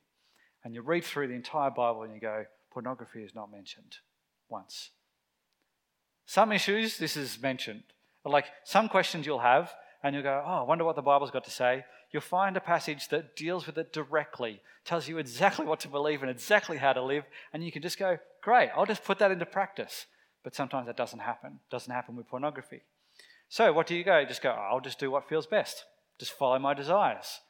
And 0.64 0.74
you 0.74 0.82
read 0.82 1.04
through 1.04 1.28
the 1.28 1.34
entire 1.34 1.70
Bible 1.70 2.02
and 2.02 2.14
you 2.14 2.20
go, 2.20 2.44
pornography 2.70 3.22
is 3.22 3.34
not 3.34 3.50
mentioned 3.50 3.96
once. 4.48 4.90
Some 6.26 6.52
issues, 6.52 6.98
this 6.98 7.16
is 7.16 7.40
mentioned. 7.40 7.82
Like 8.24 8.46
some 8.64 8.88
questions 8.88 9.26
you'll 9.26 9.38
have, 9.40 9.72
and 10.02 10.14
you'll 10.14 10.22
go, 10.22 10.42
oh, 10.46 10.60
I 10.60 10.62
wonder 10.62 10.84
what 10.84 10.96
the 10.96 11.02
Bible's 11.02 11.30
got 11.30 11.44
to 11.44 11.50
say. 11.50 11.84
You'll 12.12 12.22
find 12.22 12.56
a 12.56 12.60
passage 12.60 13.08
that 13.08 13.36
deals 13.36 13.66
with 13.66 13.78
it 13.78 13.92
directly, 13.92 14.62
tells 14.84 15.08
you 15.08 15.18
exactly 15.18 15.64
what 15.64 15.80
to 15.80 15.88
believe 15.88 16.22
and 16.22 16.30
exactly 16.30 16.78
how 16.78 16.92
to 16.92 17.02
live, 17.02 17.24
and 17.52 17.64
you 17.64 17.70
can 17.70 17.82
just 17.82 17.98
go, 17.98 18.18
great, 18.42 18.70
I'll 18.76 18.86
just 18.86 19.04
put 19.04 19.18
that 19.20 19.30
into 19.30 19.46
practice. 19.46 20.06
But 20.42 20.54
sometimes 20.54 20.86
that 20.86 20.96
doesn't 20.96 21.20
happen. 21.20 21.60
It 21.64 21.70
doesn't 21.70 21.92
happen 21.92 22.16
with 22.16 22.28
pornography. 22.28 22.82
So 23.48 23.72
what 23.72 23.86
do 23.86 23.94
you 23.94 24.04
go? 24.04 24.24
Just 24.24 24.42
go, 24.42 24.50
oh, 24.56 24.68
I'll 24.72 24.80
just 24.80 24.98
do 24.98 25.10
what 25.10 25.28
feels 25.28 25.46
best. 25.46 25.84
Just 26.18 26.32
follow 26.32 26.58
my 26.58 26.74
desires. 26.74 27.40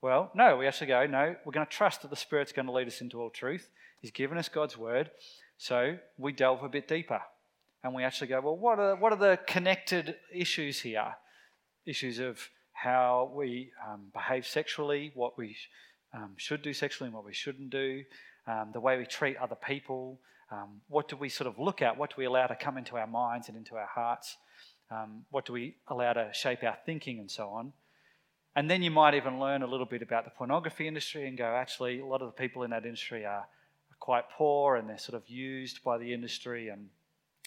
Well, 0.00 0.30
no, 0.34 0.56
we 0.56 0.66
actually 0.66 0.88
go, 0.88 1.06
no, 1.06 1.36
we're 1.44 1.52
going 1.52 1.66
to 1.66 1.72
trust 1.72 2.02
that 2.02 2.10
the 2.10 2.16
Spirit's 2.16 2.52
going 2.52 2.66
to 2.66 2.72
lead 2.72 2.86
us 2.86 3.00
into 3.00 3.20
all 3.20 3.30
truth. 3.30 3.68
He's 4.00 4.10
given 4.10 4.38
us 4.38 4.48
God's 4.48 4.76
word. 4.76 5.10
So 5.56 5.98
we 6.18 6.32
delve 6.32 6.62
a 6.62 6.68
bit 6.68 6.88
deeper. 6.88 7.20
And 7.82 7.94
we 7.94 8.02
actually 8.02 8.28
go, 8.28 8.40
well, 8.40 8.56
what 8.56 8.78
are, 8.78 8.96
what 8.96 9.12
are 9.12 9.18
the 9.18 9.38
connected 9.46 10.16
issues 10.32 10.80
here? 10.80 11.14
Issues 11.86 12.18
of 12.18 12.50
how 12.74 13.32
we 13.34 13.70
um, 13.88 14.02
behave 14.12 14.46
sexually, 14.46 15.10
what 15.14 15.38
we 15.38 15.56
um, 16.12 16.32
should 16.36 16.60
do 16.60 16.72
sexually 16.72 17.08
and 17.08 17.14
what 17.14 17.24
we 17.24 17.32
shouldn't 17.32 17.70
do, 17.70 18.04
um, 18.46 18.70
the 18.72 18.80
way 18.80 18.98
we 18.98 19.06
treat 19.06 19.36
other 19.38 19.56
people, 19.56 20.20
um, 20.52 20.80
what 20.88 21.08
do 21.08 21.16
we 21.16 21.28
sort 21.28 21.48
of 21.48 21.58
look 21.58 21.80
at, 21.80 21.96
what 21.96 22.10
do 22.10 22.16
we 22.18 22.26
allow 22.26 22.46
to 22.46 22.54
come 22.54 22.76
into 22.76 22.96
our 22.96 23.06
minds 23.06 23.48
and 23.48 23.56
into 23.56 23.76
our 23.76 23.86
hearts, 23.86 24.36
um, 24.90 25.24
what 25.30 25.46
do 25.46 25.52
we 25.52 25.74
allow 25.88 26.12
to 26.12 26.28
shape 26.34 26.62
our 26.62 26.76
thinking, 26.84 27.18
and 27.18 27.30
so 27.30 27.48
on. 27.48 27.72
And 28.54 28.70
then 28.70 28.82
you 28.82 28.90
might 28.90 29.14
even 29.14 29.40
learn 29.40 29.62
a 29.62 29.66
little 29.66 29.86
bit 29.86 30.02
about 30.02 30.24
the 30.24 30.30
pornography 30.30 30.86
industry 30.86 31.26
and 31.26 31.38
go, 31.38 31.46
actually, 31.46 32.00
a 32.00 32.06
lot 32.06 32.22
of 32.22 32.28
the 32.28 32.40
people 32.40 32.62
in 32.62 32.70
that 32.70 32.84
industry 32.84 33.24
are, 33.24 33.46
quite 34.04 34.28
poor 34.28 34.76
and 34.76 34.86
they're 34.86 34.98
sort 34.98 35.16
of 35.16 35.26
used 35.30 35.82
by 35.82 35.96
the 35.96 36.12
industry 36.12 36.68
and 36.68 36.90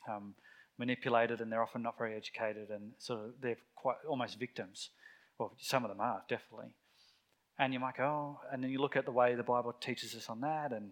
um, 0.10 0.34
manipulated 0.80 1.40
and 1.40 1.52
they're 1.52 1.62
often 1.62 1.84
not 1.84 1.96
very 2.00 2.16
educated 2.16 2.72
and 2.72 2.94
sort 2.98 3.20
of 3.20 3.32
they're 3.42 3.58
quite 3.76 3.98
almost 4.10 4.40
victims. 4.40 4.90
Well, 5.38 5.54
some 5.60 5.84
of 5.84 5.90
them 5.90 6.02
are, 6.02 6.24
definitely. 6.28 6.72
And 7.60 7.74
you 7.74 7.80
might 7.80 7.98
go, 7.98 8.04
oh, 8.04 8.40
and 8.52 8.64
then 8.64 8.70
you 8.72 8.80
look 8.80 8.96
at 8.96 9.06
the 9.06 9.12
way 9.12 9.36
the 9.36 9.44
Bible 9.44 9.74
teaches 9.74 10.16
us 10.16 10.30
on 10.30 10.42
that 10.42 10.72
and 10.72 10.92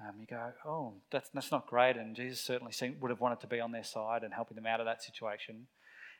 um, 0.00 0.14
you 0.20 0.26
go, 0.26 0.52
oh, 0.66 0.92
that's, 1.10 1.30
that's 1.32 1.50
not 1.50 1.66
great. 1.66 1.96
And 1.96 2.14
Jesus 2.14 2.40
certainly 2.40 2.72
seemed, 2.72 3.00
would 3.00 3.10
have 3.10 3.20
wanted 3.20 3.40
to 3.40 3.46
be 3.46 3.60
on 3.60 3.72
their 3.72 3.84
side 3.84 4.22
and 4.24 4.34
helping 4.34 4.54
them 4.54 4.66
out 4.66 4.80
of 4.80 4.86
that 4.86 5.02
situation. 5.02 5.66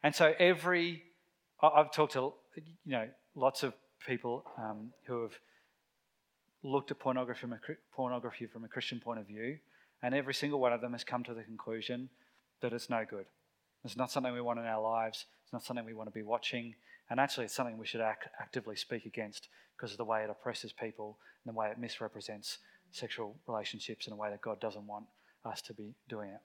And 0.02 0.14
so 0.14 0.32
every, 0.38 1.02
I've 1.60 1.92
talked 1.92 2.14
to, 2.14 2.32
you 2.56 2.92
know, 2.92 3.08
lots 3.34 3.62
of 3.62 3.74
people 4.06 4.44
um, 4.56 4.92
who 5.06 5.22
have 5.22 5.38
looked 6.62 6.90
at 6.90 6.98
pornography 6.98 7.40
from, 7.40 7.52
a, 7.52 7.58
pornography 7.94 8.46
from 8.46 8.64
a 8.64 8.68
Christian 8.68 8.98
point 8.98 9.20
of 9.20 9.26
view, 9.26 9.58
and 10.02 10.14
every 10.14 10.34
single 10.34 10.58
one 10.58 10.72
of 10.72 10.80
them 10.80 10.92
has 10.92 11.04
come 11.04 11.22
to 11.24 11.34
the 11.34 11.42
conclusion 11.42 12.08
that 12.60 12.72
it's 12.72 12.88
no 12.88 13.04
good. 13.08 13.26
It's 13.84 13.96
not 13.96 14.10
something 14.10 14.32
we 14.32 14.40
want 14.40 14.58
in 14.58 14.64
our 14.64 14.82
lives. 14.82 15.26
It's 15.44 15.52
not 15.52 15.62
something 15.64 15.84
we 15.84 15.94
want 15.94 16.08
to 16.08 16.14
be 16.14 16.22
watching. 16.22 16.74
And 17.10 17.20
actually, 17.20 17.44
it's 17.44 17.54
something 17.54 17.78
we 17.78 17.86
should 17.86 18.00
act, 18.00 18.28
actively 18.40 18.76
speak 18.76 19.06
against 19.06 19.48
because 19.76 19.92
of 19.92 19.98
the 19.98 20.04
way 20.04 20.22
it 20.22 20.30
oppresses 20.30 20.72
people 20.72 21.18
and 21.44 21.54
the 21.54 21.58
way 21.58 21.68
it 21.68 21.78
misrepresents 21.78 22.58
sexual 22.90 23.36
relationships 23.46 24.06
in 24.06 24.12
a 24.12 24.16
way 24.16 24.30
that 24.30 24.40
God 24.40 24.60
doesn't 24.60 24.86
want 24.86 25.06
us 25.44 25.60
to 25.62 25.74
be 25.74 25.94
doing 26.08 26.30
it. 26.30 26.40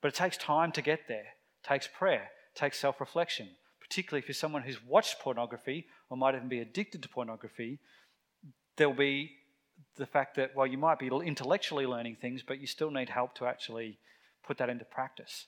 But 0.00 0.08
it 0.08 0.14
takes 0.14 0.36
time 0.36 0.72
to 0.72 0.82
get 0.82 1.00
there. 1.08 1.18
It 1.64 1.68
takes 1.68 1.88
prayer, 1.88 2.30
it 2.54 2.58
takes 2.58 2.78
self 2.78 3.00
reflection, 3.00 3.48
particularly 3.80 4.20
if 4.20 4.28
you're 4.28 4.34
someone 4.34 4.62
who's 4.62 4.82
watched 4.82 5.20
pornography 5.20 5.86
or 6.08 6.16
might 6.16 6.34
even 6.34 6.48
be 6.48 6.60
addicted 6.60 7.02
to 7.02 7.08
pornography. 7.08 7.78
There'll 8.76 8.94
be 8.94 9.32
the 9.96 10.06
fact 10.06 10.36
that, 10.36 10.54
well, 10.54 10.66
you 10.66 10.78
might 10.78 10.98
be 10.98 11.08
intellectually 11.08 11.86
learning 11.86 12.16
things, 12.20 12.42
but 12.46 12.60
you 12.60 12.66
still 12.66 12.90
need 12.90 13.08
help 13.08 13.34
to 13.36 13.46
actually 13.46 13.98
put 14.46 14.58
that 14.58 14.70
into 14.70 14.84
practice. 14.84 15.46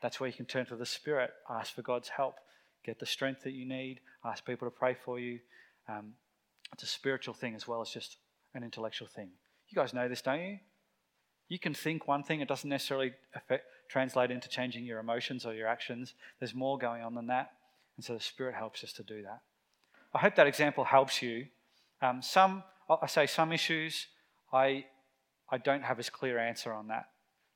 That's 0.00 0.18
where 0.18 0.28
you 0.28 0.34
can 0.34 0.46
turn 0.46 0.66
to 0.66 0.76
the 0.76 0.86
Spirit, 0.86 1.30
ask 1.48 1.74
for 1.74 1.82
God's 1.82 2.08
help, 2.08 2.34
get 2.84 2.98
the 2.98 3.06
strength 3.06 3.42
that 3.44 3.52
you 3.52 3.66
need, 3.66 4.00
ask 4.24 4.44
people 4.44 4.66
to 4.66 4.70
pray 4.70 4.94
for 5.04 5.18
you. 5.18 5.38
Um, 5.88 6.14
it's 6.72 6.82
a 6.82 6.86
spiritual 6.86 7.34
thing 7.34 7.54
as 7.54 7.68
well 7.68 7.80
as 7.80 7.90
just 7.90 8.16
an 8.54 8.62
intellectual 8.62 9.08
thing. 9.08 9.30
You 9.68 9.76
guys 9.76 9.94
know 9.94 10.08
this, 10.08 10.22
don't 10.22 10.40
you? 10.40 10.58
You 11.48 11.58
can 11.58 11.74
think 11.74 12.08
one 12.08 12.22
thing, 12.22 12.40
it 12.40 12.48
doesn't 12.48 12.68
necessarily 12.68 13.12
affect, 13.34 13.66
translate 13.88 14.30
into 14.30 14.48
changing 14.48 14.84
your 14.84 15.00
emotions 15.00 15.44
or 15.44 15.54
your 15.54 15.68
actions. 15.68 16.14
There's 16.38 16.54
more 16.54 16.78
going 16.78 17.02
on 17.02 17.14
than 17.14 17.26
that. 17.26 17.52
And 17.96 18.04
so 18.04 18.14
the 18.14 18.20
Spirit 18.20 18.54
helps 18.54 18.82
us 18.84 18.92
to 18.94 19.02
do 19.02 19.22
that. 19.22 19.40
I 20.14 20.18
hope 20.18 20.34
that 20.36 20.46
example 20.46 20.84
helps 20.84 21.20
you. 21.22 21.46
Um, 22.00 22.22
some, 22.22 22.62
I 22.88 23.06
say 23.06 23.26
some 23.26 23.52
issues, 23.52 24.06
I, 24.52 24.86
I 25.50 25.58
don't 25.58 25.82
have 25.82 25.98
as 25.98 26.10
clear 26.10 26.38
answer 26.38 26.72
on 26.72 26.88
that. 26.88 27.06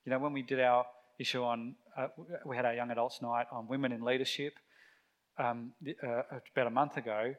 You 0.04 0.10
know, 0.10 0.18
when 0.18 0.32
we 0.32 0.42
did 0.42 0.60
our 0.60 0.86
issue 1.18 1.42
on, 1.42 1.74
uh, 1.96 2.08
we 2.44 2.56
had 2.56 2.64
our 2.64 2.74
young 2.74 2.90
adults 2.90 3.22
night 3.22 3.46
on 3.50 3.66
women 3.66 3.92
in 3.92 4.02
leadership 4.02 4.54
um, 5.38 5.72
uh, 6.02 6.22
about 6.54 6.66
a 6.66 6.70
month 6.70 6.96
ago. 6.96 7.34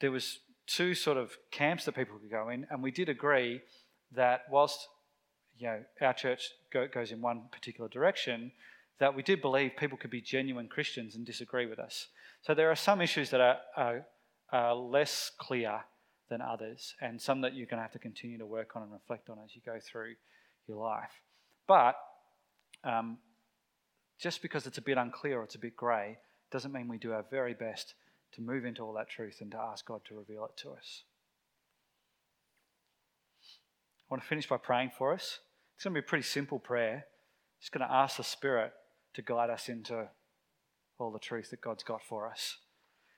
There 0.00 0.10
was 0.10 0.38
two 0.66 0.94
sort 0.94 1.16
of 1.16 1.36
camps 1.50 1.84
that 1.84 1.94
people 1.94 2.18
could 2.18 2.30
go 2.30 2.48
in, 2.48 2.66
and 2.70 2.82
we 2.82 2.90
did 2.90 3.08
agree 3.08 3.60
that 4.12 4.42
whilst 4.50 4.88
you 5.58 5.66
know 5.66 5.80
our 6.00 6.14
church 6.14 6.50
go, 6.72 6.86
goes 6.86 7.12
in 7.12 7.20
one 7.20 7.42
particular 7.52 7.88
direction, 7.88 8.52
that 8.98 9.14
we 9.14 9.22
did 9.22 9.40
believe 9.40 9.72
people 9.78 9.98
could 9.98 10.10
be 10.10 10.20
genuine 10.20 10.68
Christians 10.68 11.14
and 11.14 11.26
disagree 11.26 11.66
with 11.66 11.78
us. 11.78 12.08
So 12.42 12.54
there 12.54 12.70
are 12.70 12.76
some 12.76 13.00
issues 13.00 13.30
that 13.30 13.40
are, 13.40 13.58
are, 13.76 14.06
are 14.52 14.74
less 14.74 15.30
clear 15.38 15.80
than 16.30 16.40
others, 16.40 16.94
and 17.00 17.20
some 17.20 17.40
that 17.42 17.54
you're 17.54 17.66
going 17.66 17.78
to 17.78 17.82
have 17.82 17.92
to 17.92 17.98
continue 17.98 18.38
to 18.38 18.46
work 18.46 18.76
on 18.76 18.82
and 18.82 18.92
reflect 18.92 19.28
on 19.28 19.38
as 19.44 19.54
you 19.54 19.62
go 19.64 19.78
through 19.80 20.14
your 20.66 20.82
life. 20.82 21.10
But 21.66 21.96
um, 22.82 23.18
just 24.18 24.42
because 24.42 24.66
it's 24.66 24.78
a 24.78 24.82
bit 24.82 24.96
unclear 24.96 25.40
or 25.40 25.44
it's 25.44 25.54
a 25.54 25.58
bit 25.58 25.76
grey 25.76 26.18
doesn't 26.54 26.70
mean 26.70 26.86
we 26.86 26.98
do 26.98 27.12
our 27.12 27.24
very 27.32 27.52
best 27.52 27.94
to 28.32 28.40
move 28.40 28.64
into 28.64 28.80
all 28.80 28.92
that 28.92 29.08
truth 29.08 29.38
and 29.40 29.50
to 29.50 29.58
ask 29.58 29.84
God 29.84 30.02
to 30.04 30.14
reveal 30.14 30.44
it 30.44 30.56
to 30.58 30.70
us. 30.70 31.02
I 33.42 34.14
want 34.14 34.22
to 34.22 34.28
finish 34.28 34.48
by 34.48 34.58
praying 34.58 34.92
for 34.96 35.12
us. 35.12 35.40
It's 35.74 35.82
going 35.82 35.92
to 35.96 36.00
be 36.00 36.06
a 36.06 36.08
pretty 36.08 36.22
simple 36.22 36.60
prayer. 36.60 37.06
Just 37.58 37.72
going 37.72 37.84
to 37.84 37.92
ask 37.92 38.18
the 38.18 38.22
Spirit 38.22 38.72
to 39.14 39.22
guide 39.22 39.50
us 39.50 39.68
into 39.68 40.06
all 40.96 41.10
the 41.10 41.18
truth 41.18 41.50
that 41.50 41.60
God's 41.60 41.82
got 41.82 42.04
for 42.04 42.30
us. 42.30 42.58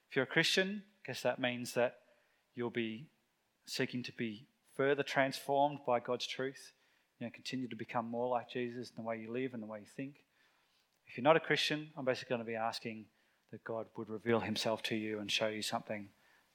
If 0.09 0.17
you're 0.17 0.23
a 0.23 0.27
Christian, 0.27 0.85
I 0.87 1.13
guess 1.13 1.21
that 1.21 1.39
means 1.39 1.75
that 1.75 1.97
you'll 2.55 2.71
be 2.71 3.09
seeking 3.67 4.03
to 4.05 4.13
be 4.13 4.47
further 4.79 5.03
transformed 5.03 5.81
by 5.87 6.01
God's 6.01 6.27
truth. 6.27 6.73
You 7.19 7.27
know, 7.27 7.33
continue 7.35 7.69
to 7.69 7.77
become 7.77 8.11
more 8.11 8.31
like 8.31 8.49
Jesus 8.49 8.89
in 8.89 8.95
the 8.97 9.07
way 9.07 9.19
you 9.19 9.31
live 9.31 9.53
and 9.53 9.63
the 9.63 9.67
way 9.67 9.81
you 9.81 9.87
think. 9.95 10.25
If 11.07 11.19
you're 11.19 11.25
not 11.25 11.37
a 11.37 11.41
Christian, 11.41 11.89
I'm 11.99 12.07
basically 12.07 12.31
going 12.31 12.47
to 12.47 12.51
be 12.51 12.57
asking 12.57 13.05
that 13.51 13.65
God 13.65 13.87
would 13.97 14.09
reveal 14.09 14.41
himself 14.41 14.83
to 14.85 14.97
you 14.97 15.19
and 15.19 15.31
show 15.31 15.49
you 15.49 15.63
something 15.63 16.09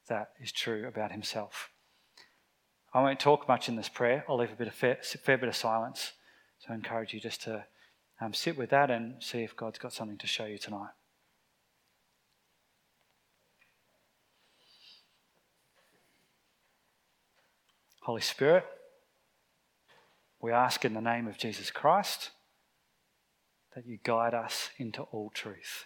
that 0.07 0.31
is 0.39 0.51
true 0.51 0.87
about 0.87 1.11
himself. 1.11 1.69
I 2.93 3.01
won't 3.01 3.19
talk 3.19 3.47
much 3.47 3.69
in 3.69 3.75
this 3.75 3.89
prayer. 3.89 4.25
I'll 4.27 4.37
leave 4.37 4.51
a 4.51 4.55
bit 4.55 4.67
of 4.67 4.73
fair, 4.73 4.97
fair 5.01 5.37
bit 5.37 5.47
of 5.47 5.55
silence. 5.55 6.11
So 6.59 6.73
I 6.73 6.75
encourage 6.75 7.13
you 7.13 7.19
just 7.19 7.41
to 7.43 7.65
um, 8.19 8.33
sit 8.33 8.57
with 8.57 8.69
that 8.71 8.91
and 8.91 9.23
see 9.23 9.43
if 9.43 9.55
God's 9.55 9.79
got 9.79 9.93
something 9.93 10.17
to 10.17 10.27
show 10.27 10.45
you 10.45 10.57
tonight. 10.57 10.91
Holy 18.01 18.21
Spirit, 18.21 18.65
we 20.41 20.51
ask 20.51 20.83
in 20.83 20.93
the 20.93 21.01
name 21.01 21.27
of 21.27 21.37
Jesus 21.37 21.69
Christ 21.71 22.31
that 23.75 23.85
you 23.85 23.99
guide 24.03 24.33
us 24.33 24.71
into 24.77 25.03
all 25.03 25.29
truth. 25.29 25.85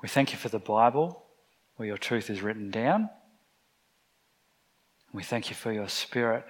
We 0.00 0.08
thank 0.08 0.32
you 0.32 0.38
for 0.38 0.48
the 0.48 0.58
Bible 0.58 1.24
where 1.76 1.88
your 1.88 1.98
truth 1.98 2.30
is 2.30 2.42
written 2.42 2.70
down. 2.70 3.10
We 5.12 5.22
thank 5.22 5.48
you 5.48 5.56
for 5.56 5.72
your 5.72 5.88
Spirit 5.88 6.44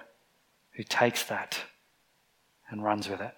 who 0.71 0.83
takes 0.83 1.23
that 1.23 1.59
and 2.69 2.83
runs 2.83 3.09
with 3.09 3.21
it. 3.21 3.33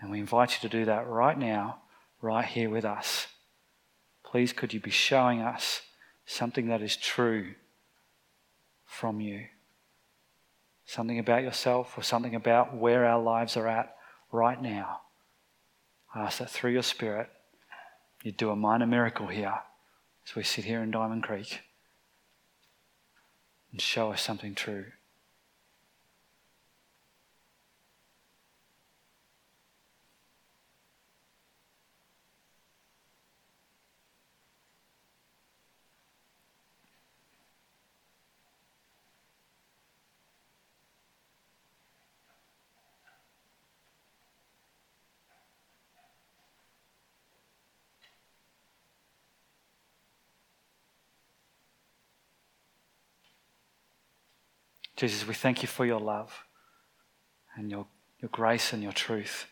And 0.00 0.10
we 0.10 0.18
invite 0.18 0.52
you 0.52 0.68
to 0.68 0.76
do 0.76 0.84
that 0.86 1.06
right 1.06 1.38
now, 1.38 1.82
right 2.20 2.44
here 2.44 2.70
with 2.70 2.84
us. 2.84 3.28
Please, 4.24 4.52
could 4.52 4.74
you 4.74 4.80
be 4.80 4.90
showing 4.90 5.40
us 5.40 5.82
something 6.24 6.66
that 6.66 6.82
is 6.82 6.96
true 6.96 7.54
from 8.84 9.20
you? 9.20 9.44
Something 10.84 11.18
about 11.18 11.42
yourself 11.42 11.96
or 11.96 12.02
something 12.02 12.34
about 12.34 12.76
where 12.76 13.04
our 13.04 13.20
lives 13.22 13.56
are 13.56 13.68
at 13.68 13.94
right 14.32 14.60
now. 14.60 15.00
I 16.14 16.22
ask 16.22 16.38
that 16.38 16.50
through 16.50 16.72
your 16.72 16.82
Spirit 16.82 17.30
you'd 18.26 18.36
do 18.36 18.50
a 18.50 18.56
minor 18.56 18.88
miracle 18.88 19.28
here 19.28 19.54
as 20.26 20.34
we 20.34 20.42
sit 20.42 20.64
here 20.64 20.82
in 20.82 20.90
Diamond 20.90 21.22
Creek 21.22 21.60
and 23.70 23.80
show 23.80 24.10
us 24.10 24.20
something 24.20 24.52
true. 24.52 24.86
Jesus, 54.96 55.28
we 55.28 55.34
thank 55.34 55.62
you 55.62 55.68
for 55.68 55.84
your 55.84 56.00
love 56.00 56.44
and 57.54 57.70
your, 57.70 57.86
your 58.20 58.30
grace 58.30 58.72
and 58.72 58.82
your 58.82 58.92
truth. 58.92 59.46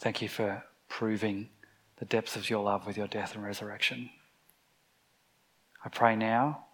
Thank 0.00 0.20
you 0.20 0.28
for 0.28 0.64
proving 0.88 1.48
the 1.96 2.04
depths 2.04 2.36
of 2.36 2.50
your 2.50 2.62
love 2.62 2.86
with 2.86 2.96
your 2.96 3.06
death 3.06 3.34
and 3.34 3.42
resurrection. 3.42 4.10
I 5.84 5.88
pray 5.88 6.16
now 6.16 6.66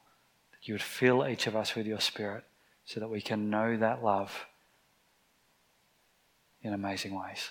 that 0.51 0.67
you 0.67 0.75
would 0.75 0.83
fill 0.83 1.27
each 1.27 1.47
of 1.47 1.55
us 1.55 1.75
with 1.75 1.87
your 1.87 2.01
spirit 2.01 2.45
so 2.85 3.01
that 3.01 3.09
we 3.09 3.21
can 3.21 3.51
know 3.51 3.77
that 3.77 4.03
love 4.03 4.47
in 6.63 6.73
amazing 6.73 7.15
ways. 7.15 7.51